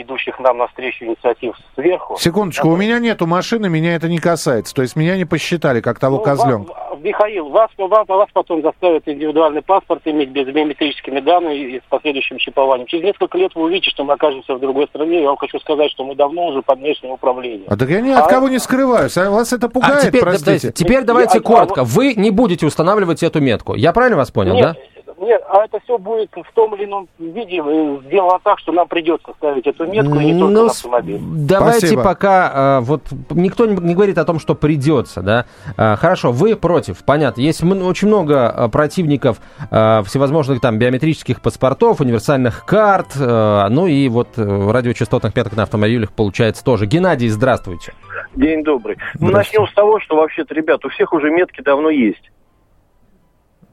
идущих 0.00 0.38
нам 0.38 0.58
навстречу 0.58 1.04
инициатив 1.04 1.54
сверху. 1.74 2.16
Секундочку, 2.18 2.68
у 2.68 2.76
меня 2.76 2.98
нету 2.98 3.26
машины, 3.26 3.68
меня 3.68 3.94
это 3.94 4.08
не 4.08 4.18
касается. 4.18 4.74
То 4.74 4.82
есть 4.82 4.96
меня 4.96 5.16
не 5.16 5.24
посчитали 5.24 5.80
как 5.80 5.98
того 5.98 6.18
ну, 6.18 6.22
козлем. 6.22 6.64
Вас, 6.64 6.98
Михаил, 7.02 7.48
вас, 7.48 7.70
вас, 7.76 8.08
вас 8.08 8.28
потом 8.32 8.62
заставят 8.62 9.06
индивидуальный 9.06 9.62
паспорт 9.62 10.02
иметь 10.04 10.30
без 10.30 10.46
биометрическими 10.46 11.20
данными 11.20 11.54
и 11.54 11.80
с 11.80 11.84
последующим 11.88 12.38
чипованием. 12.38 12.86
Через 12.86 13.04
несколько 13.04 13.38
лет 13.38 13.52
вы 13.54 13.64
увидите, 13.64 13.90
что 13.90 14.04
мы 14.04 14.14
окажемся 14.14 14.54
в 14.54 14.60
другой 14.60 14.86
стране. 14.86 15.22
Я 15.22 15.28
вам 15.28 15.36
хочу 15.36 15.58
сказать, 15.60 15.90
что 15.90 16.04
мы 16.04 16.14
давно 16.14 16.48
уже 16.48 16.62
под 16.62 16.78
внешним 16.78 17.10
управлением. 17.10 17.66
А 17.68 17.76
так 17.76 17.88
я 17.88 18.00
ни 18.00 18.10
от 18.10 18.26
а... 18.26 18.28
кого 18.28 18.48
не 18.48 18.58
скрываюсь. 18.58 19.16
А 19.16 19.30
вас 19.30 19.52
это 19.52 19.68
пугает, 19.68 20.04
а 20.04 20.06
теперь, 20.06 20.22
простите? 20.22 20.68
Да, 20.68 20.72
теперь 20.72 21.02
давайте 21.02 21.38
я, 21.38 21.42
коротко. 21.42 21.82
А... 21.82 21.84
Вы 21.84 22.14
не 22.14 22.30
будете 22.30 22.66
устанавливать 22.66 23.22
эту 23.22 23.40
метку. 23.40 23.74
Я 23.74 23.92
правильно 23.92 24.16
вас 24.16 24.30
понял, 24.30 24.54
Нет, 24.54 24.62
да? 24.62 24.76
Нет, 25.22 25.40
а 25.48 25.64
это 25.64 25.78
все 25.84 25.98
будет 25.98 26.30
в 26.34 26.52
том 26.52 26.74
или 26.74 26.84
ином 26.84 27.08
виде 27.16 27.62
э, 27.64 27.98
сделано 28.06 28.40
так, 28.42 28.58
что 28.58 28.72
нам 28.72 28.88
придется 28.88 29.32
ставить 29.36 29.64
эту 29.68 29.86
метку, 29.86 30.16
и 30.16 30.32
не 30.32 30.38
только 30.38 30.52
ну, 30.52 30.64
на 30.64 30.70
автомобиль. 30.70 31.18
Давайте 31.20 31.78
Спасибо. 31.78 32.02
пока, 32.02 32.80
э, 32.80 32.84
вот 32.84 33.02
никто 33.30 33.66
не, 33.66 33.94
говорит 33.94 34.18
о 34.18 34.24
том, 34.24 34.40
что 34.40 34.56
придется, 34.56 35.22
да. 35.22 35.46
Э, 35.76 35.94
хорошо, 35.94 36.32
вы 36.32 36.56
против, 36.56 37.04
понятно. 37.04 37.40
Есть 37.40 37.62
очень 37.62 38.08
много 38.08 38.68
противников 38.72 39.40
всевозможных 39.70 40.60
там 40.60 40.78
биометрических 40.78 41.40
паспортов, 41.40 42.00
универсальных 42.00 42.64
карт, 42.66 43.14
ну 43.16 43.86
и 43.86 44.08
вот 44.08 44.30
радиочастотных 44.36 45.36
меток 45.36 45.56
на 45.56 45.62
автомобилях 45.62 46.12
получается 46.12 46.64
тоже. 46.64 46.86
Геннадий, 46.86 47.28
здравствуйте. 47.28 47.94
День 48.34 48.64
добрый. 48.64 48.96
Ну, 49.20 49.30
начнем 49.30 49.68
с 49.68 49.72
того, 49.72 50.00
что 50.00 50.16
вообще-то, 50.16 50.52
ребят, 50.54 50.84
у 50.84 50.88
всех 50.88 51.12
уже 51.12 51.30
метки 51.30 51.60
давно 51.60 51.90
есть 51.90 52.32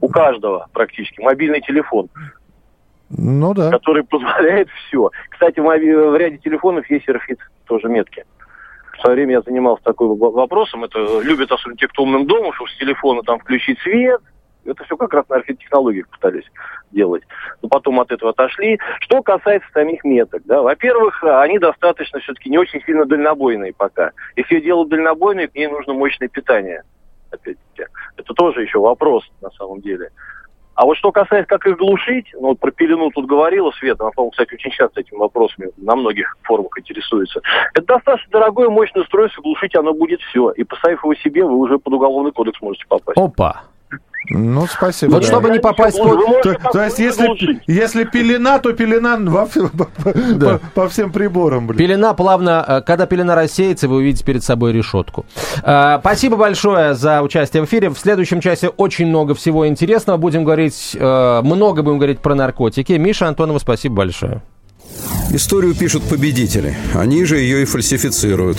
у 0.00 0.08
каждого 0.08 0.66
практически 0.72 1.20
мобильный 1.20 1.60
телефон. 1.60 2.08
Ну 3.10 3.54
да. 3.54 3.70
Который 3.70 4.04
позволяет 4.04 4.68
все. 4.70 5.10
Кстати, 5.30 5.58
в, 5.58 5.64
в 5.64 6.16
ряде 6.16 6.38
телефонов 6.38 6.88
есть 6.90 7.08
RFID 7.08 7.38
тоже 7.66 7.88
метки. 7.88 8.24
В 8.92 9.00
свое 9.00 9.16
время 9.16 9.34
я 9.34 9.40
занимался 9.42 9.82
такой 9.82 10.08
вопросом. 10.08 10.84
Это 10.84 11.20
любят 11.20 11.50
особенно 11.50 11.76
те, 11.76 11.88
кто 11.88 12.02
умным 12.02 12.26
домом, 12.26 12.52
чтобы 12.52 12.70
с 12.70 12.76
телефона 12.76 13.22
там 13.22 13.38
включить 13.40 13.78
свет. 13.80 14.20
Это 14.64 14.84
все 14.84 14.96
как 14.96 15.14
раз 15.14 15.26
на 15.28 15.38
RFID-технологиях 15.38 16.06
пытались 16.08 16.44
делать. 16.92 17.22
Но 17.62 17.68
потом 17.68 17.98
от 17.98 18.12
этого 18.12 18.30
отошли. 18.32 18.78
Что 19.00 19.22
касается 19.22 19.68
самих 19.72 20.04
меток, 20.04 20.42
да, 20.44 20.60
во-первых, 20.60 21.24
они 21.24 21.58
достаточно 21.58 22.20
все-таки 22.20 22.50
не 22.50 22.58
очень 22.58 22.82
сильно 22.84 23.06
дальнобойные 23.06 23.72
пока. 23.72 24.12
Если 24.36 24.60
делают 24.60 24.90
дальнобойные, 24.90 25.48
к 25.48 25.54
ней 25.54 25.66
нужно 25.66 25.94
мощное 25.94 26.28
питание 26.28 26.84
опять-таки. 27.30 27.88
Это 28.16 28.34
тоже 28.34 28.62
еще 28.62 28.78
вопрос 28.78 29.24
на 29.40 29.50
самом 29.50 29.80
деле. 29.80 30.10
А 30.74 30.86
вот 30.86 30.96
что 30.96 31.12
касается, 31.12 31.46
как 31.46 31.66
их 31.66 31.76
глушить, 31.76 32.28
ну 32.32 32.48
вот 32.48 32.58
про 32.58 32.70
пелену 32.70 33.10
тут 33.10 33.26
говорила 33.26 33.70
Света, 33.72 34.04
она, 34.04 34.12
по-моему, 34.12 34.30
кстати, 34.30 34.54
очень 34.54 34.70
часто 34.70 35.00
этими 35.00 35.18
вопросами 35.18 35.70
на 35.76 35.94
многих 35.94 36.38
форумах 36.42 36.78
интересуется. 36.78 37.42
Это 37.74 37.86
достаточно 37.86 38.30
дорогое, 38.30 38.70
мощное 38.70 39.02
устройство, 39.02 39.42
глушить 39.42 39.76
оно 39.76 39.92
будет 39.92 40.20
все. 40.22 40.52
И 40.52 40.64
поставив 40.64 41.04
его 41.04 41.14
себе, 41.16 41.44
вы 41.44 41.56
уже 41.56 41.78
под 41.78 41.92
уголовный 41.92 42.32
кодекс 42.32 42.62
можете 42.62 42.86
попасть. 42.88 43.18
Опа! 43.18 43.64
Ну, 44.28 44.66
спасибо. 44.66 45.12
Вот 45.12 45.22
да. 45.22 45.28
чтобы 45.28 45.50
не 45.50 45.58
попасть 45.58 45.98
под... 45.98 46.42
То, 46.42 46.54
то 46.72 46.84
есть, 46.84 46.98
если, 46.98 47.60
если 47.66 48.04
пелена, 48.04 48.58
то 48.58 48.72
пелена 48.72 49.16
во, 49.18 49.48
да. 50.36 50.58
по, 50.74 50.82
по 50.82 50.88
всем 50.88 51.10
приборам. 51.10 51.66
Блин. 51.66 51.78
Пелена 51.78 52.14
плавно... 52.14 52.64
Э, 52.66 52.80
когда 52.82 53.06
пелена 53.06 53.34
рассеется, 53.34 53.88
вы 53.88 53.96
увидите 53.96 54.24
перед 54.24 54.44
собой 54.44 54.72
решетку. 54.72 55.26
Э, 55.64 55.98
спасибо 56.00 56.36
большое 56.36 56.94
за 56.94 57.22
участие 57.22 57.62
в 57.62 57.66
эфире. 57.66 57.90
В 57.90 57.98
следующем 57.98 58.40
часе 58.40 58.68
очень 58.68 59.06
много 59.06 59.34
всего 59.34 59.66
интересного. 59.66 60.16
Будем 60.16 60.44
говорить... 60.44 60.96
Э, 60.98 61.40
много 61.42 61.82
будем 61.82 61.98
говорить 61.98 62.20
про 62.20 62.34
наркотики. 62.34 62.92
Миша 62.92 63.26
Антонова, 63.26 63.58
спасибо 63.58 63.96
большое. 63.96 64.42
Историю 65.30 65.74
пишут 65.74 66.02
победители. 66.04 66.76
Они 66.94 67.24
же 67.24 67.38
ее 67.38 67.62
и 67.62 67.64
фальсифицируют. 67.64 68.58